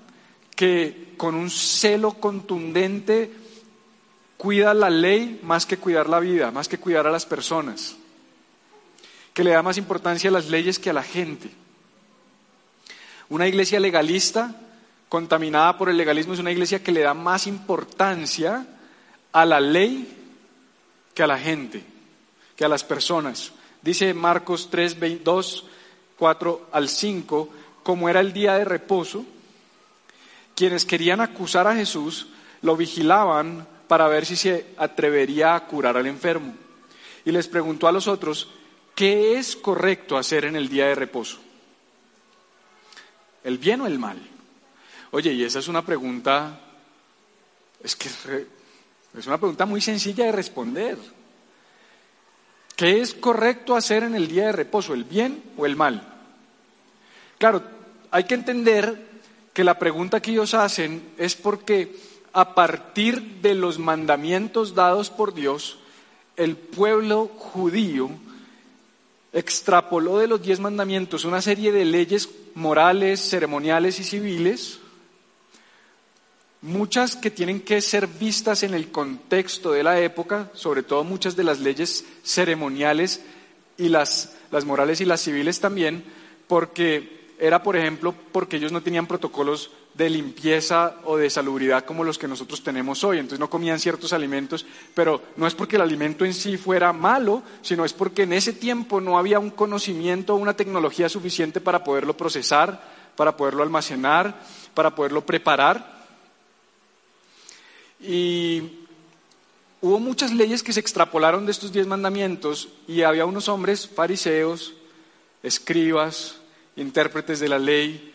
[0.55, 3.31] que con un celo contundente
[4.37, 7.97] cuida la ley más que cuidar la vida, más que cuidar a las personas,
[9.37, 11.51] que le da más importancia a las leyes que a la gente.
[13.29, 14.57] Una iglesia legalista,
[15.11, 18.67] contaminada por el legalismo, es una iglesia que le da más importancia
[19.33, 20.09] a la ley
[21.13, 21.85] que a la gente,
[22.57, 23.53] que a las personas.
[23.83, 25.65] Dice Marcos 3, 2,
[26.17, 27.51] 4 al 5,
[27.83, 29.27] como era el día de reposo,
[30.55, 32.29] quienes querían acusar a Jesús
[32.63, 36.55] lo vigilaban para ver si se atrevería a curar al enfermo.
[37.27, 38.49] Y les preguntó a los otros,
[38.97, 41.39] ¿qué es correcto hacer en el día de reposo?
[43.45, 44.19] ¿El bien o el mal?
[45.13, 46.59] Oye, y esa es una pregunta,
[47.81, 50.99] es que es una pregunta muy sencilla de responder.
[52.75, 56.03] ¿Qué es correcto hacer en el día de reposo, el bien o el mal?
[57.39, 57.63] Claro,
[58.11, 59.07] hay que entender
[59.53, 61.97] que la pregunta que ellos hacen es porque
[62.33, 65.79] a partir de los mandamientos dados por Dios,
[66.37, 68.11] el pueblo judío
[69.33, 74.79] extrapoló de los diez mandamientos una serie de leyes morales, ceremoniales y civiles,
[76.63, 81.37] muchas que tienen que ser vistas en el contexto de la época, sobre todo muchas
[81.37, 83.23] de las leyes ceremoniales
[83.77, 86.05] y las, las morales y las civiles también,
[86.49, 92.05] porque era, por ejemplo, porque ellos no tenían protocolos de limpieza o de salubridad como
[92.05, 93.19] los que nosotros tenemos hoy.
[93.19, 97.43] Entonces no comían ciertos alimentos, pero no es porque el alimento en sí fuera malo,
[97.63, 101.83] sino es porque en ese tiempo no había un conocimiento o una tecnología suficiente para
[101.83, 102.83] poderlo procesar,
[103.17, 104.39] para poderlo almacenar,
[104.75, 106.05] para poderlo preparar.
[107.99, 108.85] Y
[109.81, 114.75] hubo muchas leyes que se extrapolaron de estos diez mandamientos y había unos hombres fariseos,
[115.43, 116.37] escribas,
[116.77, 118.13] intérpretes de la ley,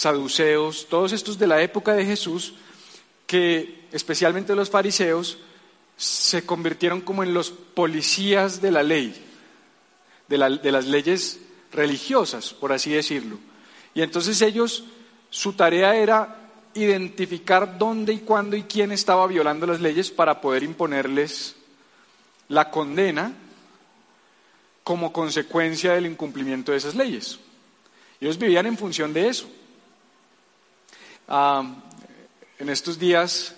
[0.00, 2.54] saduceos, todos estos de la época de Jesús,
[3.26, 5.36] que especialmente los fariseos
[5.98, 9.14] se convirtieron como en los policías de la ley,
[10.26, 13.38] de, las leyes religiosas, por así decirlo.
[13.92, 14.84] Y entonces ellos,
[15.28, 20.62] su tarea era identificar dónde y cuándo y quién estaba violando las leyes para poder
[20.62, 21.56] imponerles
[22.48, 23.34] la condena
[24.82, 27.38] como consecuencia del incumplimiento de esas leyes.
[28.18, 29.46] Ellos vivían en función de eso.
[31.30, 33.54] En estos días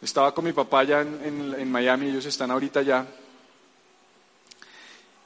[0.00, 3.06] estaba con mi papá allá en, en Miami, ellos están ahorita allá.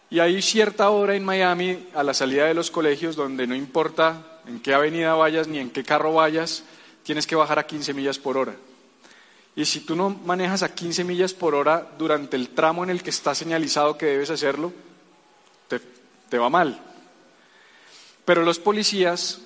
[0.08, 4.40] Y hay cierta hora en Miami, a la salida de los colegios, donde no importa
[4.46, 6.62] en qué avenida vayas ni en qué carro vayas,
[7.02, 8.54] tienes que bajar a 15 millas por hora.
[9.54, 13.02] Y si tú no manejas a 15 millas por hora durante el tramo en el
[13.02, 14.72] que está señalizado que debes hacerlo,
[16.30, 16.80] te va mal.
[18.24, 19.40] Pero los policías,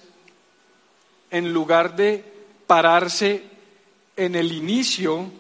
[1.31, 2.25] en lugar de
[2.67, 3.45] pararse
[4.17, 5.31] en el inicio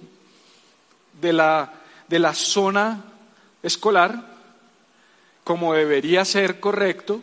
[1.20, 1.72] de la,
[2.08, 3.04] de la zona
[3.62, 4.30] escolar,
[5.44, 7.22] como debería ser correcto,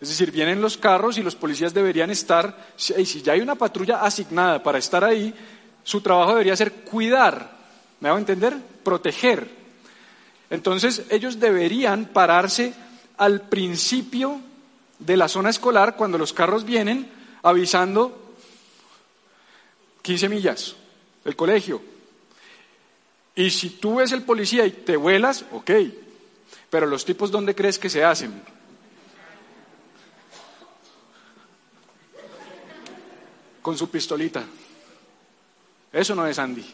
[0.00, 3.54] es decir, vienen los carros y los policías deberían estar, y si ya hay una
[3.54, 5.34] patrulla asignada para estar ahí,
[5.84, 7.50] su trabajo debería ser cuidar,
[8.00, 8.56] ¿me hago entender?
[8.82, 9.48] Proteger.
[10.48, 12.74] Entonces ellos deberían pararse
[13.18, 14.40] al principio
[14.98, 18.34] de la zona escolar cuando los carros vienen avisando
[20.02, 20.76] 15 millas,
[21.24, 21.82] el colegio.
[23.34, 25.70] Y si tú ves el policía y te vuelas, ok,
[26.68, 28.42] pero los tipos, ¿dónde crees que se hacen?
[33.62, 34.44] Con su pistolita.
[35.92, 36.64] Eso no es Andy.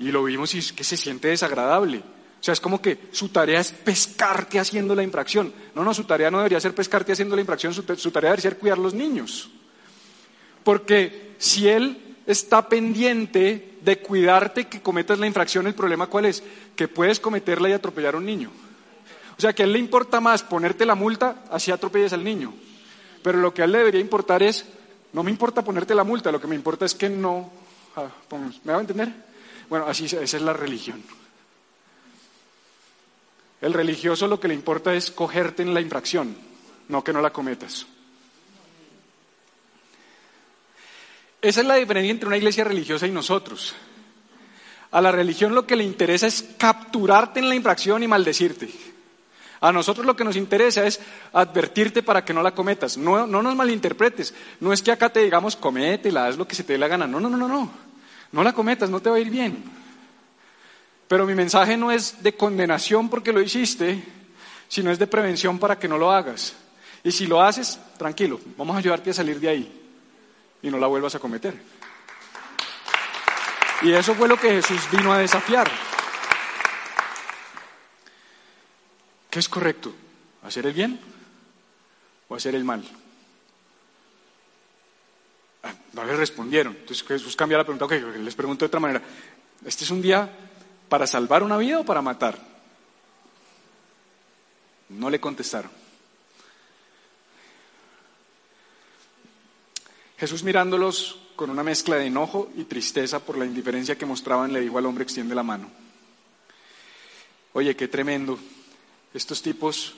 [0.00, 2.02] Y lo vimos y es que se siente desagradable.
[2.40, 5.52] O sea, es como que su tarea es pescarte haciendo la infracción.
[5.74, 8.58] No, no, su tarea no debería ser pescarte haciendo la infracción, su, tarea debería ser
[8.58, 9.50] cuidar los niños.
[10.62, 16.42] Porque si él está pendiente de cuidarte que cometas la infracción, el problema cuál es?
[16.76, 18.50] Que puedes cometerla y atropellar a un niño.
[19.36, 22.54] O sea, que a él le importa más ponerte la multa, así atropelles al niño.
[23.22, 24.64] Pero lo que a él le debería importar es,
[25.12, 27.50] no me importa ponerte la multa, lo que me importa es que no...
[27.96, 28.08] Ah,
[28.64, 29.12] ¿Me va a entender?
[29.68, 31.02] Bueno, así esa es la religión.
[33.60, 36.36] El religioso lo que le importa es cogerte en la infracción,
[36.88, 37.86] no que no la cometas.
[41.40, 43.74] Esa es la diferencia entre una iglesia religiosa y nosotros.
[44.90, 48.70] A la religión lo que le interesa es capturarte en la infracción y maldecirte.
[49.60, 51.00] A nosotros lo que nos interesa es
[51.32, 52.96] advertirte para que no la cometas.
[52.96, 54.32] No, no nos malinterpretes.
[54.60, 57.06] No es que acá te digamos, cométela, haz lo que se te dé la gana.
[57.06, 58.42] No, no, no, no, no.
[58.44, 59.77] La cometas, no te va a ir bien.
[61.08, 64.04] Pero mi mensaje no es de condenación porque lo hiciste,
[64.68, 66.54] sino es de prevención para que no lo hagas.
[67.02, 69.90] Y si lo haces, tranquilo, vamos a ayudarte a salir de ahí
[70.62, 71.54] y no la vuelvas a cometer.
[73.80, 75.70] Y eso fue lo que Jesús vino a desafiar.
[79.30, 79.94] ¿Qué es correcto?
[80.42, 81.00] ¿Hacer el bien
[82.28, 82.82] o hacer el mal?
[85.62, 86.76] Ah, no le respondieron.
[86.80, 87.94] Entonces Jesús cambia la pregunta.
[88.18, 89.02] Les pregunto de otra manera.
[89.64, 90.28] ¿Este es un día
[90.88, 92.38] para salvar una vida o para matar?
[94.88, 95.70] No le contestaron.
[100.18, 104.60] Jesús mirándolos con una mezcla de enojo y tristeza por la indiferencia que mostraban, le
[104.60, 105.70] dijo al hombre, extiende la mano.
[107.52, 108.38] Oye, qué tremendo.
[109.14, 109.94] Estos tipos,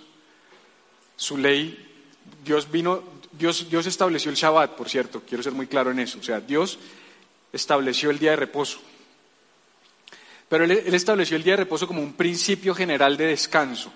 [1.16, 2.06] su ley,
[2.44, 6.18] Dios vino, Dios, Dios estableció el Shabbat, por cierto, quiero ser muy claro en eso.
[6.18, 6.78] O sea, Dios
[7.52, 8.80] estableció el día de reposo.
[10.50, 13.90] Pero él, estableció el día de reposo como un principio general de descanso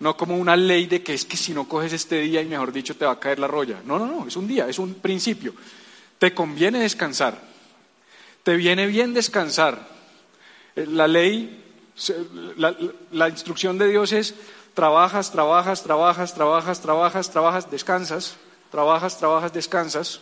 [0.00, 2.72] no como una ley de que es que si no coges este día y mejor
[2.72, 3.80] dicho te va a caer la roya.
[3.84, 5.54] No, no, no, es un día, es un principio.
[6.18, 7.40] Te conviene descansar,
[8.42, 9.88] te viene bien descansar.
[10.76, 11.64] Eh, la ley,
[12.56, 12.76] la,
[13.12, 14.34] la instrucción de Dios es
[14.74, 18.36] trabajas, trabajas, trabajas, trabajas, trabajas, trabajas, descansas,
[18.70, 20.20] trabajas, trabajas, descansas.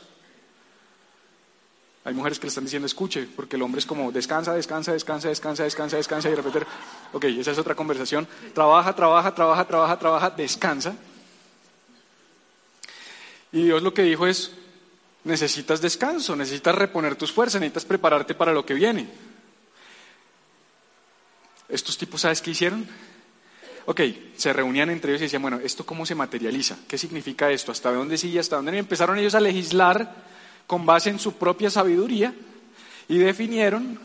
[2.04, 5.28] Hay mujeres que le están diciendo escuche, porque el hombre es como descansa, descansa, descansa,
[5.28, 6.66] descansa, descansa, descansa y repetir,
[7.12, 8.26] ok, esa es otra conversación.
[8.52, 10.96] Trabaja, trabaja, trabaja, trabaja, trabaja, descansa.
[13.52, 14.50] Y Dios lo que dijo es,
[15.22, 19.08] necesitas descanso, necesitas reponer tus fuerzas, necesitas prepararte para lo que viene.
[21.68, 22.84] Estos tipos, ¿sabes qué hicieron?
[23.86, 24.00] Ok,
[24.36, 26.78] se reunían entre ellos y decían, bueno, ¿esto cómo se materializa?
[26.88, 27.70] ¿Qué significa esto?
[27.70, 28.40] ¿Hasta dónde sigue?
[28.40, 28.76] ¿Hasta dónde?
[28.76, 30.31] empezaron ellos a legislar
[30.66, 32.34] con base en su propia sabiduría
[33.08, 33.98] y definieron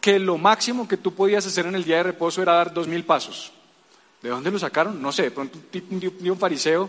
[0.00, 2.86] que lo máximo que tú podías hacer en el día de reposo era dar dos
[2.86, 3.52] mil pasos.
[4.22, 5.00] ¿De dónde lo sacaron?
[5.00, 5.58] No sé, de pronto
[5.90, 6.88] un, un fariseo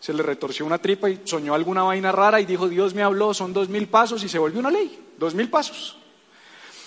[0.00, 3.32] se le retorció una tripa y soñó alguna vaina rara y dijo, Dios me habló,
[3.32, 5.96] son dos mil pasos y se volvió una ley, dos mil pasos.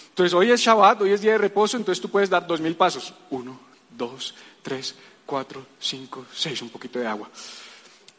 [0.10, 2.76] Entonces hoy es Shabbat, hoy es día de reposo, entonces tú puedes dar dos mil
[2.76, 3.14] pasos.
[3.32, 7.30] Uno, dos, tres, cuatro, cinco, seis, un poquito de agua.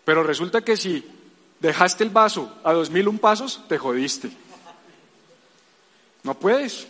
[0.05, 1.05] Pero resulta que si
[1.61, 4.31] dejaste el vaso a dos mil un pasos, te jodiste.
[6.23, 6.87] No puedes.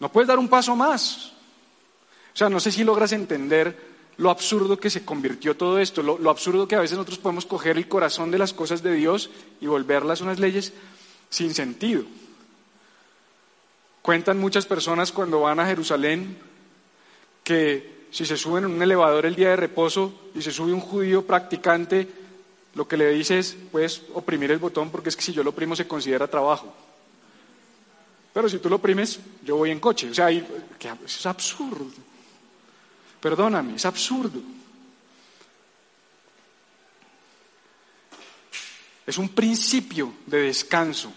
[0.00, 1.32] No puedes dar un paso más.
[2.34, 6.18] O sea, no sé si logras entender lo absurdo que se convirtió todo esto, lo,
[6.18, 9.30] lo, absurdo que a veces nosotros podemos coger el corazón de las cosas de Dios
[9.60, 10.72] y volverlas unas leyes
[11.28, 12.04] sin sentido.
[14.00, 16.38] Cuentan muchas personas cuando van a Jerusalén
[17.42, 20.80] que si se suben en un elevador el día de reposo y se sube un
[20.80, 22.08] judío practicante,
[22.76, 25.48] lo que le dice es, puedes oprimir el botón porque es que si yo lo
[25.48, 26.72] oprimo se considera trabajo.
[28.34, 30.10] Pero si tú lo oprimes, yo voy en coche.
[30.10, 31.86] O sea, es absurdo.
[33.18, 34.42] Perdóname, es absurdo.
[39.06, 41.10] Es un principio de descanso.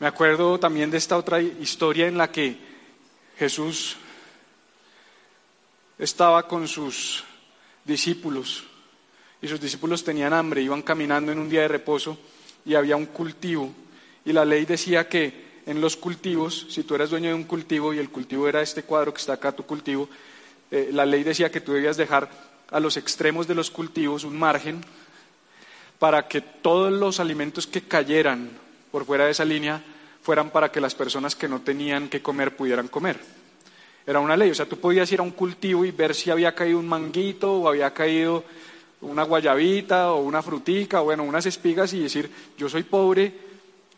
[0.00, 2.58] Me acuerdo también de esta otra historia en la que
[3.38, 3.98] Jesús
[5.96, 7.22] estaba con sus
[7.84, 8.64] discípulos
[9.44, 12.16] y sus discípulos tenían hambre, iban caminando en un día de reposo
[12.64, 13.70] y había un cultivo
[14.24, 17.92] y la ley decía que en los cultivos, si tú eras dueño de un cultivo
[17.92, 20.08] y el cultivo era este cuadro que está acá, tu cultivo,
[20.70, 22.30] eh, la ley decía que tú debías dejar
[22.70, 24.80] a los extremos de los cultivos un margen
[25.98, 28.48] para que todos los alimentos que cayeran
[28.90, 29.84] por fuera de esa línea
[30.22, 33.20] fueran para que las personas que no tenían que comer pudieran comer.
[34.06, 36.54] Era una ley, o sea, tú podías ir a un cultivo y ver si había
[36.54, 38.42] caído un manguito o había caído
[39.04, 43.32] una guayabita o una frutica o bueno, unas espigas y decir, yo soy pobre,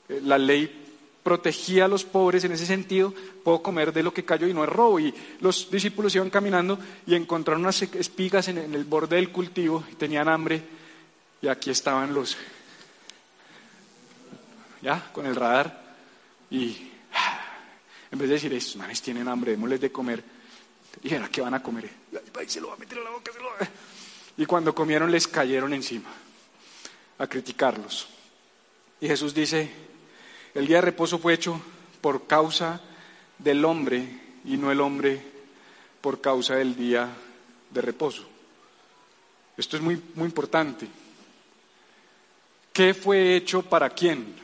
[0.08, 0.84] eh, la ley
[1.22, 4.62] protegía a los pobres en ese sentido, puedo comer de lo que cayó y no
[4.62, 5.00] es robo.
[5.00, 9.94] Y los discípulos iban caminando y encontraron unas espigas en, el borde del cultivo y
[9.96, 10.62] tenían hambre
[11.42, 12.36] y aquí estaban los,
[14.82, 15.96] ya, con el radar
[16.50, 16.90] y
[18.12, 20.22] en vez de decir, estos manes tienen hambre, démosles de comer,
[21.02, 21.90] dijeron, ¿qué van a comer?
[22.46, 23.68] se lo va a meter en la boca, se lo va a...
[24.36, 26.10] Y cuando comieron les cayeron encima
[27.18, 28.08] a criticarlos.
[29.00, 29.70] Y Jesús dice,
[30.54, 31.60] el día de reposo fue hecho
[32.00, 32.80] por causa
[33.38, 34.06] del hombre
[34.44, 35.22] y no el hombre
[36.00, 37.08] por causa del día
[37.70, 38.26] de reposo.
[39.56, 40.86] Esto es muy, muy importante.
[42.72, 44.36] ¿Qué fue hecho para quién?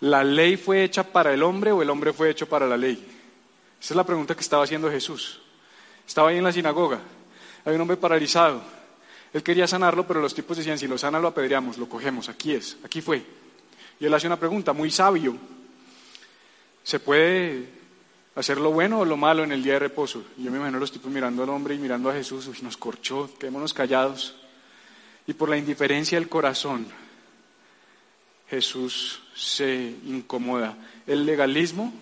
[0.00, 2.94] ¿La ley fue hecha para el hombre o el hombre fue hecho para la ley?
[3.80, 5.40] Esa es la pregunta que estaba haciendo Jesús.
[6.06, 7.00] Estaba ahí en la sinagoga.
[7.64, 8.62] Hay un hombre paralizado.
[9.32, 12.52] Él quería sanarlo, pero los tipos decían, si lo sana lo apedreamos, lo cogemos, aquí
[12.52, 13.24] es, aquí fue.
[13.98, 15.36] Y él hace una pregunta muy sabio.
[16.82, 17.68] ¿Se puede
[18.34, 20.24] hacer lo bueno o lo malo en el día de reposo?
[20.36, 22.76] Y yo me imagino los tipos mirando al hombre y mirando a Jesús, y nos
[22.76, 24.34] corchó, quedémonos callados.
[25.26, 26.86] Y por la indiferencia del corazón,
[28.50, 30.76] Jesús se incomoda.
[31.06, 31.92] El legalismo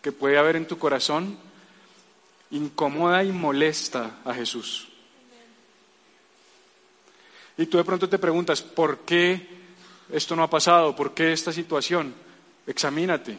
[0.00, 1.36] que puede haber en tu corazón
[2.50, 4.87] incomoda y molesta a Jesús.
[7.58, 9.48] Y tú de pronto te preguntas, ¿por qué
[10.10, 12.14] esto no ha pasado, ¿por qué esta situación?
[12.66, 13.36] Examínate.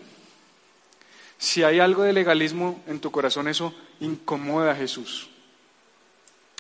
[1.38, 5.30] Si hay algo de legalismo en tu corazón, eso incomoda a Jesús,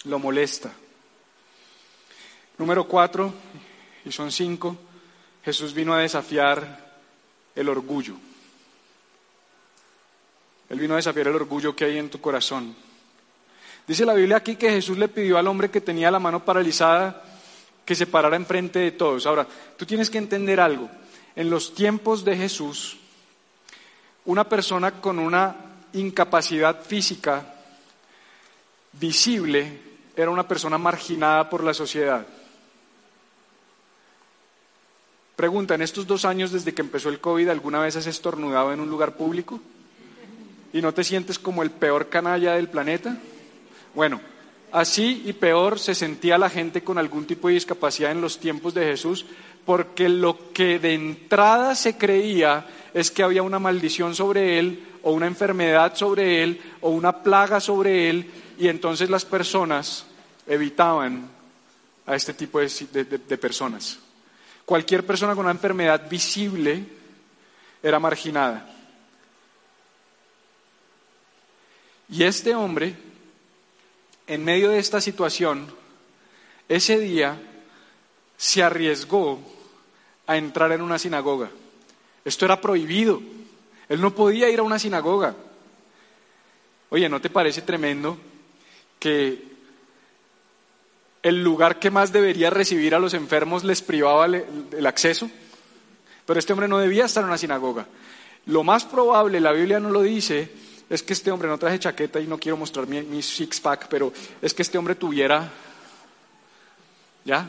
[0.05, 0.71] lo molesta.
[2.57, 3.33] Número cuatro,
[4.05, 4.77] y son cinco,
[5.43, 6.97] Jesús vino a desafiar
[7.55, 8.15] el orgullo.
[10.69, 12.73] Él vino a desafiar el orgullo que hay en tu corazón.
[13.85, 17.25] Dice la Biblia aquí que Jesús le pidió al hombre que tenía la mano paralizada
[17.89, 19.25] que se parara enfrente de todos.
[19.25, 20.87] Ahora, tú tienes que entender algo.
[21.35, 22.97] En los tiempos de Jesús,
[24.25, 25.55] una persona con una
[25.93, 27.51] incapacidad física
[28.93, 29.79] visible
[30.15, 32.27] era una persona marginada por la sociedad.
[35.35, 38.81] Pregunta, ¿en estos dos años desde que empezó el COVID alguna vez has estornudado en
[38.81, 39.59] un lugar público?
[40.73, 43.17] ¿Y no te sientes como el peor canalla del planeta?
[43.95, 44.21] Bueno,
[44.71, 48.73] Así y peor se sentía la gente con algún tipo de discapacidad en los tiempos
[48.73, 49.25] de Jesús,
[49.65, 55.11] porque lo que de entrada se creía es que había una maldición sobre él, o
[55.11, 60.05] una enfermedad sobre él, o una plaga sobre él, y entonces las personas
[60.45, 61.29] evitaban
[62.05, 63.99] a este tipo de, personas.
[64.65, 66.83] Cualquier persona con una enfermedad visible
[67.81, 68.67] era marginada.
[72.09, 72.95] Y este hombre
[74.29, 75.65] en medio de esta situación,
[76.69, 77.41] ese día
[78.37, 79.39] se arriesgó
[80.27, 81.49] a entrar en una sinagoga.
[82.23, 83.21] Esto era prohibido.
[83.89, 85.35] Él no podía ir a una sinagoga.
[86.91, 88.19] Oye, ¿no te parece tremendo
[88.99, 89.49] que
[91.23, 95.27] el lugar que más debería recibir a los enfermos les privaba el acceso?
[96.27, 97.87] Pero este hombre no debía estar en una sinagoga.
[98.45, 100.51] Lo más probable, la Biblia no lo dice,
[100.89, 104.53] es que este hombre, no traje chaqueta y no quiero mostrar mi, six-pack, pero es
[104.55, 105.51] que este hombre tuviera,
[107.23, 107.47] ¿ya?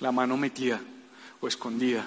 [0.00, 0.80] La mano metida
[1.40, 2.04] o escondida.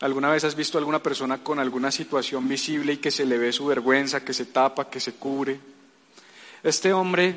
[0.00, 3.36] ¿Alguna vez has visto a alguna persona con alguna situación visible y que se le
[3.36, 5.60] ve su vergüenza, que se tapa, que se cubre?
[6.62, 7.36] Este hombre,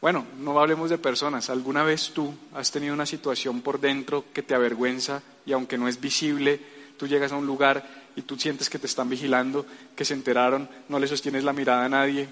[0.00, 4.42] bueno, no hablemos de personas, ¿alguna vez tú has tenido una situación por dentro que
[4.42, 6.60] te avergüenza y aunque no es visible,
[6.96, 7.84] tú llegas a un lugar
[8.16, 9.66] y tú sientes que te están vigilando,
[9.96, 12.28] que se enteraron, no le sostienes la mirada a nadie.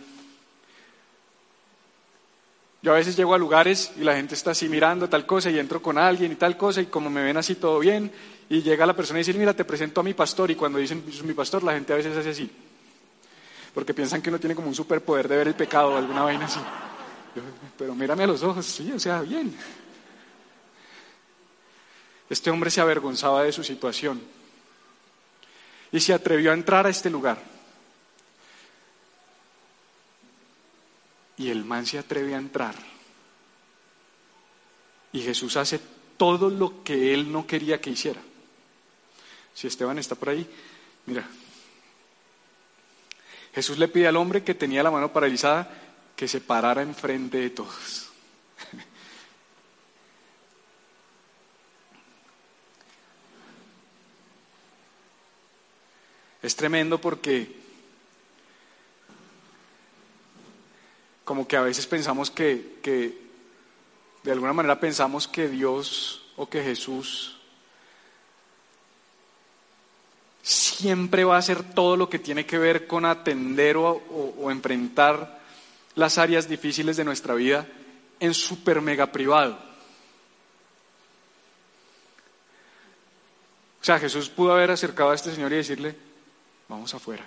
[2.82, 5.58] Yo a veces llego a lugares y la gente está así mirando tal cosa y
[5.58, 8.10] entro con alguien y tal cosa y como me ven así todo bien
[8.48, 11.04] y llega la persona y dice, mira, te presento a mi pastor y cuando dicen,
[11.24, 12.50] mi pastor, la gente a veces hace así.
[13.74, 16.46] Porque piensan que uno tiene como un superpoder de ver el pecado o alguna vaina
[16.46, 16.60] así.
[17.78, 19.54] Pero mírame a los ojos, sí, o sea, bien.
[22.28, 24.20] Este hombre se avergonzaba de su situación.
[25.92, 27.38] Y se atrevió a entrar a este lugar.
[31.36, 32.74] Y el man se atreve a entrar.
[35.12, 35.80] Y Jesús hace
[36.16, 38.20] todo lo que él no quería que hiciera.
[39.54, 40.46] Si Esteban está por ahí,
[41.06, 41.26] mira.
[43.54, 45.68] Jesús le pide al hombre que tenía la mano paralizada
[46.14, 48.10] que se parara enfrente de todos.
[56.42, 57.60] Es tremendo porque
[61.24, 62.80] como que a veces pensamos que,
[64.24, 67.36] de alguna manera pensamos que Dios o que Jesús
[70.42, 74.02] siempre va a hacer todo lo que tiene que ver con atender o,
[74.40, 75.40] o enfrentar
[75.94, 77.66] las áreas difíciles de nuestra vida
[78.18, 79.56] en super mega privado.
[83.80, 86.09] O sea, Jesús pudo haber acercado a este señor y decirle,
[86.70, 87.24] vamos afuera.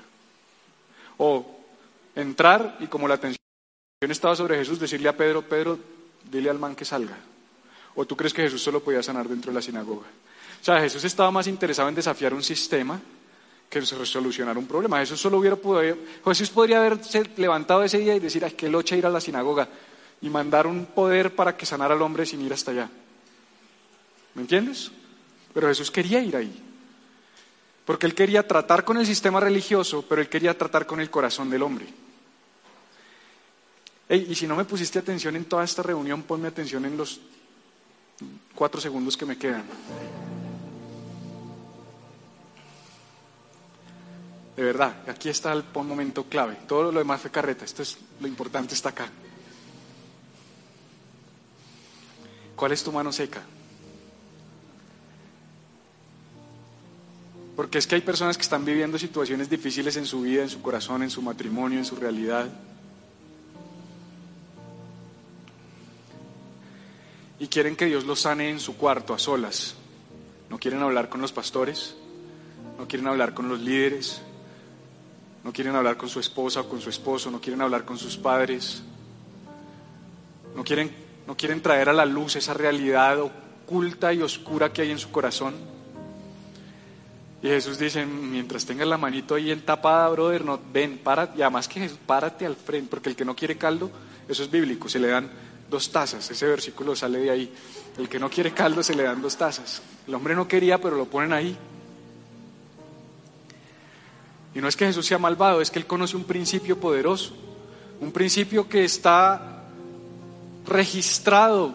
[1.17, 1.45] O
[2.15, 3.37] entrar y como la atención
[3.99, 5.77] estaba sobre Jesús, decirle a Pedro, Pedro,
[6.31, 7.17] dile al man que salga.
[7.95, 10.07] ¿O tú crees que Jesús solo podía sanar dentro de la sinagoga?
[10.07, 12.99] O sea, Jesús estaba más interesado en desafiar un sistema
[13.69, 14.99] que solucionar un problema.
[14.99, 18.95] Jesús solo hubiera podido, Jesús podría haberse levantado ese día y decir, ay, qué locha
[18.95, 19.67] ir a la sinagoga
[20.21, 22.89] y mandar un poder para que sanara al hombre sin ir hasta allá.
[24.35, 24.91] ¿Me entiendes?
[25.53, 26.72] Pero Jesús quería ir ahí.
[27.86, 31.49] Porque él quería tratar con el sistema religioso, pero él quería tratar con el corazón
[31.49, 31.88] del hombre.
[34.09, 37.19] y si no me pusiste atención en toda esta reunión, ponme atención en los
[38.53, 39.63] cuatro segundos que me quedan.
[44.55, 46.57] De verdad, aquí está el momento clave.
[46.67, 47.65] Todo lo demás fue carreta.
[47.65, 49.09] Esto es lo importante está acá.
[52.55, 53.41] ¿Cuál es tu mano seca?
[57.55, 60.61] Porque es que hay personas que están viviendo situaciones difíciles en su vida, en su
[60.61, 62.49] corazón, en su matrimonio, en su realidad.
[67.37, 69.75] Y quieren que Dios los sane en su cuarto, a solas.
[70.49, 71.95] No quieren hablar con los pastores,
[72.77, 74.21] no quieren hablar con los líderes,
[75.43, 78.17] no quieren hablar con su esposa o con su esposo, no quieren hablar con sus
[78.17, 78.81] padres,
[80.55, 80.91] no quieren,
[81.27, 85.11] no quieren traer a la luz esa realidad oculta y oscura que hay en su
[85.11, 85.72] corazón.
[87.43, 91.67] Y Jesús dice, mientras tengas la manito ahí tapada, brother, no, ven, párate, y además
[91.67, 93.91] que Jesús, párate al frente, porque el que no quiere caldo,
[94.29, 95.29] eso es bíblico, se le dan
[95.69, 97.53] dos tazas, ese versículo sale de ahí.
[97.97, 99.81] El que no quiere caldo se le dan dos tazas.
[100.07, 101.57] El hombre no quería, pero lo ponen ahí.
[104.55, 107.33] Y no es que Jesús sea malvado, es que Él conoce un principio poderoso,
[107.99, 109.65] un principio que está
[110.65, 111.73] registrado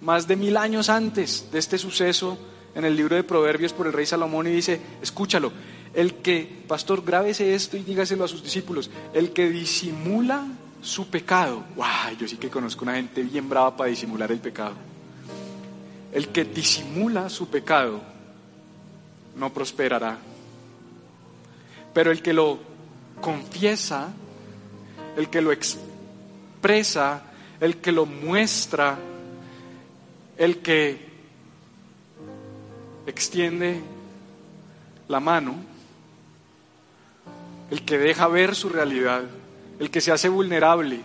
[0.00, 2.38] más de mil años antes de este suceso
[2.74, 5.52] en el libro de Proverbios por el rey Salomón y dice, escúchalo,
[5.94, 10.46] el que, pastor, grábese esto y dígaselo a sus discípulos, el que disimula
[10.80, 14.74] su pecado, guay, yo sí que conozco una gente bien brava para disimular el pecado,
[16.12, 18.00] el que disimula su pecado
[19.36, 20.18] no prosperará,
[21.92, 22.58] pero el que lo
[23.20, 24.12] confiesa,
[25.16, 27.22] el que lo expresa,
[27.60, 28.98] el que lo muestra,
[30.38, 31.09] el que
[33.06, 33.80] extiende
[35.08, 35.56] la mano,
[37.70, 39.22] el que deja ver su realidad,
[39.78, 41.00] el que se hace vulnerable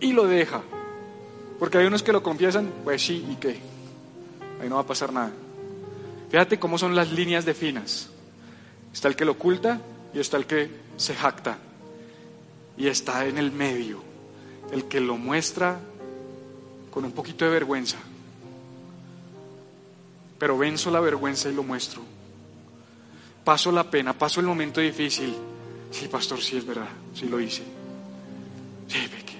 [0.00, 0.62] y lo deja.
[1.58, 3.58] Porque hay unos que lo confiesan, pues sí, ¿y qué?
[4.60, 5.32] Ahí no va a pasar nada.
[6.30, 8.10] Fíjate cómo son las líneas de finas.
[8.92, 9.80] Está el que lo oculta
[10.12, 11.58] y está el que se jacta.
[12.76, 14.02] Y está en el medio,
[14.70, 15.78] el que lo muestra
[16.90, 17.98] con un poquito de vergüenza
[20.38, 22.02] pero venzo la vergüenza y lo muestro.
[23.44, 25.34] Paso la pena, paso el momento difícil.
[25.90, 27.62] Sí, pastor, sí es verdad, sí lo hice.
[28.88, 29.38] Sí, pequé.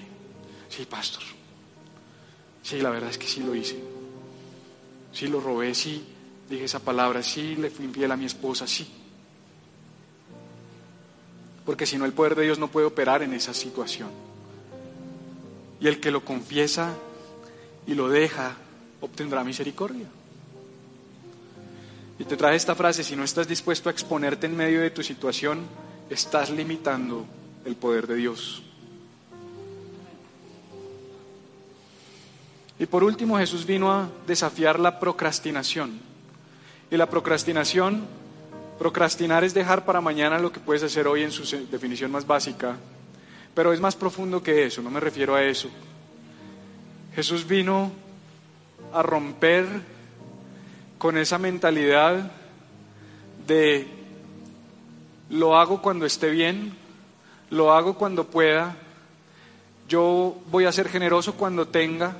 [0.69, 1.23] Sí, pastor.
[2.63, 3.77] Sí, la verdad es que sí lo hice.
[5.11, 6.05] Sí lo robé, sí
[6.49, 8.87] dije esa palabra, sí le fui infiel a mi esposa, sí.
[11.65, 14.09] Porque si no, el poder de Dios no puede operar en esa situación.
[15.79, 16.95] Y el que lo confiesa
[17.85, 18.55] y lo deja,
[19.01, 20.07] obtendrá misericordia.
[22.19, 25.03] Y te traje esta frase, si no estás dispuesto a exponerte en medio de tu
[25.03, 25.67] situación,
[26.09, 27.25] estás limitando
[27.65, 28.63] el poder de Dios.
[32.79, 35.99] Y por último, Jesús vino a desafiar la procrastinación.
[36.89, 38.05] Y la procrastinación,
[38.79, 42.77] procrastinar es dejar para mañana lo que puedes hacer hoy en su definición más básica,
[43.53, 45.69] pero es más profundo que eso, no me refiero a eso.
[47.15, 47.91] Jesús vino
[48.93, 49.65] a romper
[50.97, 52.31] con esa mentalidad
[53.45, 53.87] de
[55.29, 56.73] lo hago cuando esté bien,
[57.49, 58.75] lo hago cuando pueda,
[59.87, 62.15] yo voy a ser generoso cuando tenga,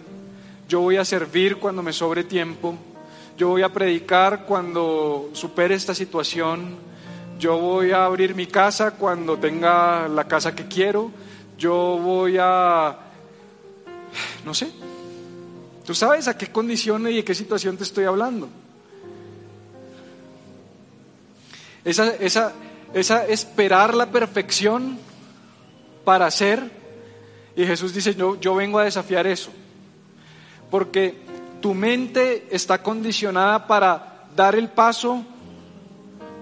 [0.67, 2.75] yo voy a servir cuando me sobre tiempo,
[3.37, 6.75] yo voy a predicar cuando supere esta situación,
[7.39, 11.11] yo voy a abrir mi casa cuando tenga la casa que quiero,
[11.57, 12.97] yo voy a,
[14.45, 14.71] no sé,
[15.85, 18.49] tú sabes a qué condiciones y de qué situación te estoy hablando.
[21.87, 22.51] Esa, esa,
[22.93, 24.99] esa esperar la perfección
[26.03, 26.69] para hacer,
[27.55, 29.51] y Jesús dice, yo, yo vengo a desafiar eso,
[30.69, 31.15] porque
[31.61, 35.23] tu mente está condicionada para dar el paso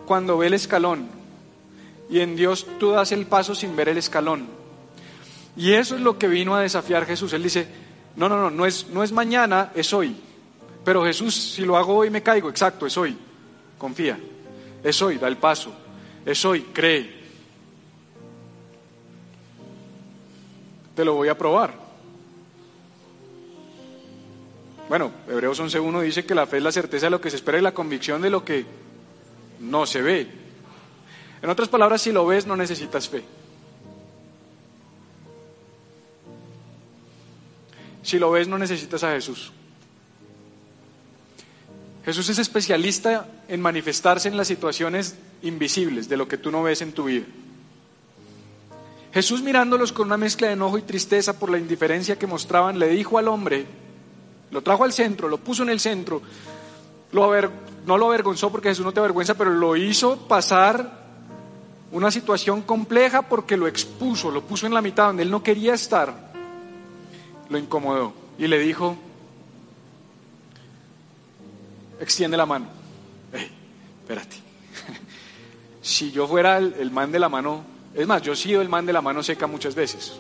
[0.08, 1.10] cuando ve el escalón.
[2.10, 4.48] Y en Dios tú das el paso sin ver el escalón.
[5.56, 7.34] Y eso es lo que vino a desafiar Jesús.
[7.34, 7.68] Él dice,
[8.16, 10.16] no, no, no, no es, no es mañana, es hoy.
[10.84, 13.16] Pero Jesús, si lo hago hoy me caigo, exacto, es hoy.
[13.78, 14.18] Confía.
[14.86, 15.74] Es hoy, da el paso.
[16.24, 17.10] Es hoy, cree.
[20.96, 21.74] Te lo voy a probar.
[24.88, 27.58] Bueno, Hebreos 11.1 dice que la fe es la certeza de lo que se espera
[27.58, 28.64] y la convicción de lo que
[29.60, 30.28] no se ve.
[31.42, 33.24] En otras palabras, si lo ves, no necesitas fe.
[38.04, 39.52] Si lo ves, no necesitas a Jesús.
[42.06, 46.82] Jesús es especialista en manifestarse en las situaciones invisibles de lo que tú no ves
[46.82, 47.26] en tu vida.
[49.14, 52.90] Jesús mirándolos con una mezcla de enojo y tristeza por la indiferencia que mostraban, le
[52.90, 53.66] dijo al hombre,
[54.52, 56.22] lo trajo al centro, lo puso en el centro,
[57.12, 61.06] no lo avergonzó porque Jesús no te avergüenza, pero lo hizo pasar
[61.92, 65.74] una situación compleja porque lo expuso, lo puso en la mitad donde él no quería
[65.74, 66.26] estar
[67.50, 68.98] lo incomodó y le dijo,
[72.00, 72.68] extiende la mano.
[74.02, 74.36] espérate.
[75.82, 78.86] si yo fuera el, man de la mano, es más, yo he sido el man
[78.86, 80.14] de la mano seca muchas veces.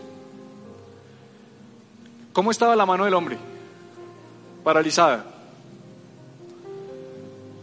[2.33, 3.37] ¿Cómo estaba la mano del hombre?
[4.63, 5.25] Paralizada.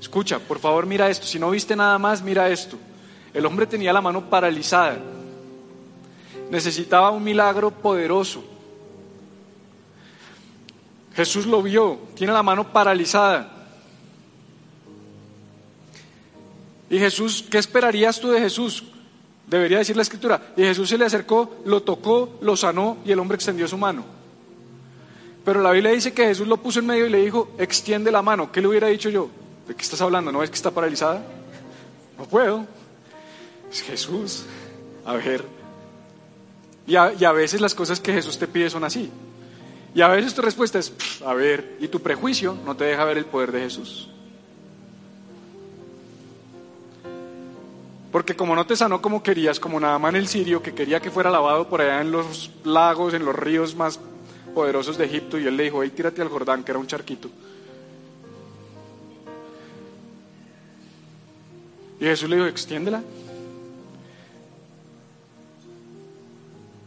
[0.01, 1.27] Escucha, por favor mira esto.
[1.27, 2.77] Si no viste nada más, mira esto.
[3.33, 4.99] El hombre tenía la mano paralizada.
[6.51, 8.43] Necesitaba un milagro poderoso.
[11.15, 13.62] Jesús lo vio, tiene la mano paralizada.
[16.93, 18.85] Y Jesús, ¿qué esperarías tú de Jesús?
[19.47, 20.53] Debería decir la escritura.
[20.59, 24.05] Y Jesús se le acercó, lo tocó, lo sanó y el hombre extendió su mano.
[25.43, 28.21] Pero la Biblia dice que Jesús lo puso en medio y le dijo, extiende la
[28.21, 28.53] mano.
[28.53, 29.31] ¿Qué le hubiera dicho yo?
[29.67, 30.31] ¿De qué estás hablando?
[30.31, 31.25] ¿No ves que está paralizada?
[32.19, 32.67] No puedo.
[33.73, 34.45] Es Jesús.
[35.07, 35.47] A ver.
[36.87, 39.11] Y a, y a veces las cosas que Jesús te pide son así.
[39.95, 40.93] Y a veces tu respuesta es,
[41.25, 44.11] a ver, y tu prejuicio no te deja ver el poder de Jesús.
[48.13, 51.11] Porque como no te sanó como querías, como nada más el sirio que quería que
[51.11, 53.99] fuera lavado por allá en los lagos, en los ríos más
[54.55, 57.31] poderosos de Egipto, y él le dijo, hey, tírate al Jordán, que era un charquito.
[61.99, 63.03] Y Jesús le dijo, extiéndela.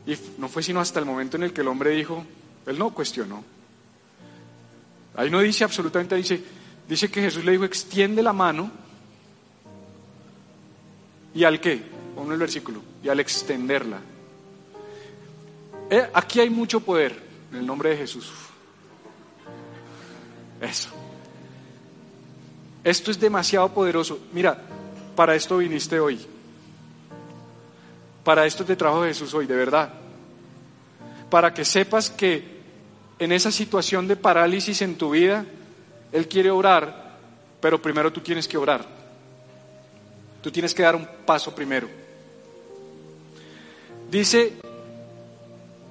[0.06, 2.24] Y no fue sino hasta el momento en el que el hombre dijo,
[2.68, 3.44] él no cuestionó.
[5.16, 6.44] Ahí no dice absolutamente, dice,
[6.88, 8.85] dice que Jesús le dijo, extiende la mano.
[11.36, 11.84] ¿Y al qué?
[12.16, 12.82] Pon el versículo.
[13.04, 14.00] Y al extenderla.
[15.90, 17.22] Eh, aquí hay mucho poder
[17.52, 18.32] en el nombre de Jesús.
[20.62, 20.90] Eso.
[22.84, 24.20] Esto es demasiado poderoso.
[24.32, 24.58] Mira,
[25.16, 26.20] para esto viniste hoy.
[28.24, 29.94] Para esto te trajo Jesús hoy, de verdad.
[31.30, 32.56] Para que sepas que
[33.20, 35.46] en esa situación de parálisis en tu vida,
[36.12, 37.18] Él quiere orar,
[37.60, 39.05] pero primero tú tienes que orar.
[40.46, 41.90] Tú tienes que dar un paso primero.
[44.12, 44.54] Dice,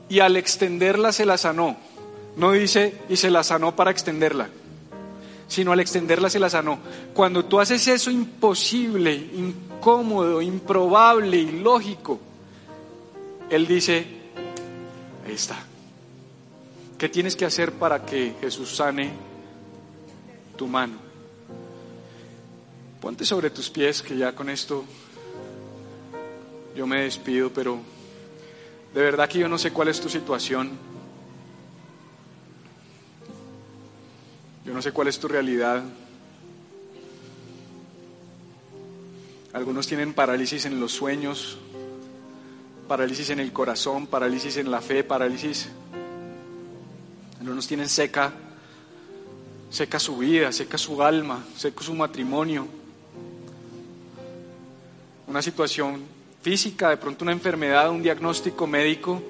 [0.08, 1.76] y al extenderla se la sanó.
[2.36, 4.48] No dice, y se la sanó para extenderla,
[5.48, 6.78] sino al extenderla se la sanó.
[7.14, 12.20] Cuando tú haces eso imposible, incómodo, improbable, ilógico,
[13.50, 14.06] Él dice,
[15.26, 15.56] ahí está
[16.96, 19.10] ¿Qué tienes que hacer para que Jesús sane
[20.56, 21.13] tu mano?
[23.04, 24.82] Ponte sobre tus pies, que ya con esto
[26.74, 27.78] yo me despido, pero
[28.94, 30.70] de verdad que yo no sé cuál es tu situación.
[34.64, 35.84] Yo no sé cuál es tu realidad.
[39.52, 41.58] Algunos tienen parálisis en los sueños,
[42.88, 45.68] parálisis en el corazón, parálisis en la fe, parálisis
[47.38, 48.32] algunos tienen seca,
[49.68, 52.82] seca su vida, seca su alma, seca su matrimonio.
[55.34, 56.00] Una situación
[56.42, 59.20] física, de pronto una enfermedad, un diagnóstico médico.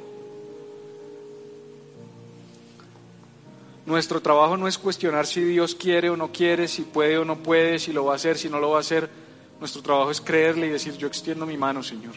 [3.86, 7.38] Nuestro trabajo no es cuestionar si Dios quiere o no quiere, si puede o no
[7.38, 9.08] puede, si lo va a hacer, si no lo va a hacer.
[9.58, 12.12] Nuestro trabajo es creerle y decir, yo extiendo mi mano, Señor.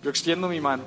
[0.00, 0.84] Yo extiendo mi mano.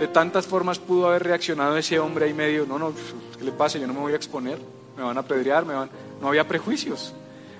[0.00, 2.92] De tantas formas pudo haber reaccionado ese hombre ahí medio, no, no,
[3.38, 3.78] ¿qué le pasa?
[3.78, 4.58] Yo no me voy a exponer,
[4.96, 5.88] me van a pedrear, me van...
[6.20, 7.14] no había prejuicios.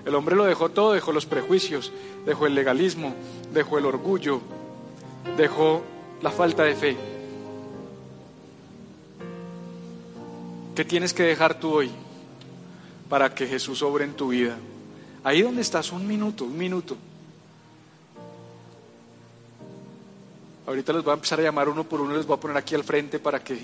[0.05, 1.93] El hombre lo dejó todo, dejó los prejuicios,
[2.25, 3.15] dejó el legalismo,
[3.53, 4.41] dejó el orgullo,
[5.37, 5.83] dejó
[6.23, 6.97] la falta de fe.
[10.75, 11.91] ¿Qué tienes que dejar tú hoy
[13.09, 14.57] para que Jesús obre en tu vida?
[15.23, 16.97] Ahí donde estás, un minuto, un minuto.
[20.67, 22.75] Ahorita les voy a empezar a llamar uno por uno, les voy a poner aquí
[22.75, 23.59] al frente para que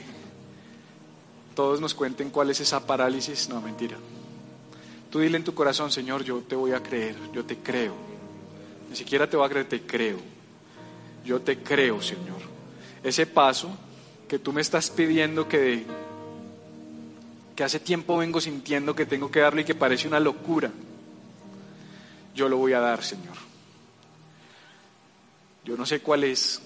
[1.54, 3.48] todos nos cuenten cuál es esa parálisis.
[3.48, 3.96] No, mentira.
[5.10, 7.94] Tú dile en tu corazón, Señor, yo te voy a creer, yo te creo.
[8.90, 10.18] Ni siquiera te voy a creer, te creo.
[11.24, 12.40] Yo te creo, Señor.
[13.02, 13.70] Ese paso
[14.28, 15.84] que tú me estás pidiendo que,
[17.54, 20.70] que hace tiempo vengo sintiendo que tengo que darle y que parece una locura,
[22.34, 23.36] yo lo voy a dar, Señor.
[25.64, 26.60] Yo no sé cuál es,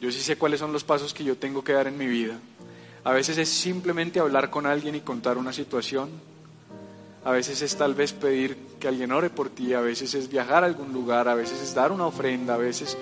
[0.00, 2.38] yo sí sé cuáles son los pasos que yo tengo que dar en mi vida.
[3.02, 6.10] A veces es simplemente hablar con alguien y contar una situación.
[7.24, 10.64] A veces es tal vez pedir que alguien ore por ti, a veces es viajar
[10.64, 12.96] a algún lugar, a veces es dar una ofrenda, a veces,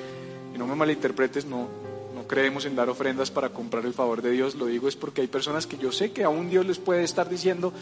[0.55, 1.69] y no me malinterpretes, no,
[2.15, 5.21] no creemos en dar ofrendas para comprar el favor de Dios, lo digo es porque
[5.21, 7.73] hay personas que yo sé que aún Dios les puede estar diciendo,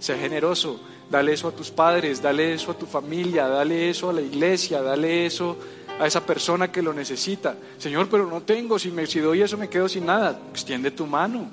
[0.00, 4.12] sé generoso, dale eso a tus padres, dale eso a tu familia, dale eso a
[4.12, 5.56] la iglesia, dale eso
[6.00, 7.56] a esa persona que lo necesita.
[7.78, 10.38] Señor, pero no tengo, si, me, si doy eso me quedo sin nada.
[10.50, 11.48] Extiende tu mano.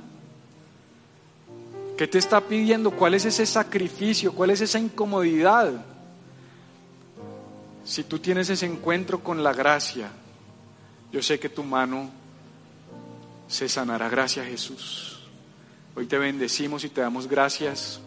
[1.97, 2.91] ¿Qué te está pidiendo?
[2.91, 4.33] ¿Cuál es ese sacrificio?
[4.33, 5.85] ¿Cuál es esa incomodidad?
[7.85, 10.09] Si tú tienes ese encuentro con la gracia,
[11.11, 12.09] yo sé que tu mano
[13.47, 14.09] se sanará.
[14.09, 15.19] Gracias Jesús.
[15.95, 17.99] Hoy te bendecimos y te damos gracias.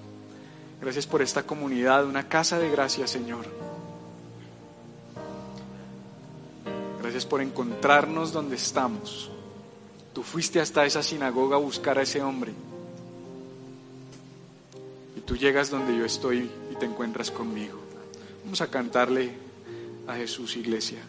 [0.81, 3.47] Gracias por esta comunidad, una casa de gracia, Señor.
[7.01, 9.31] Gracias por encontrarnos donde estamos.
[10.13, 12.53] Tú fuiste hasta esa sinagoga a buscar a ese hombre.
[15.27, 17.79] Tú llegas donde yo estoy y te encuentras conmigo.
[18.45, 19.33] Vamos a cantarle
[20.07, 21.01] a Jesús, iglesia.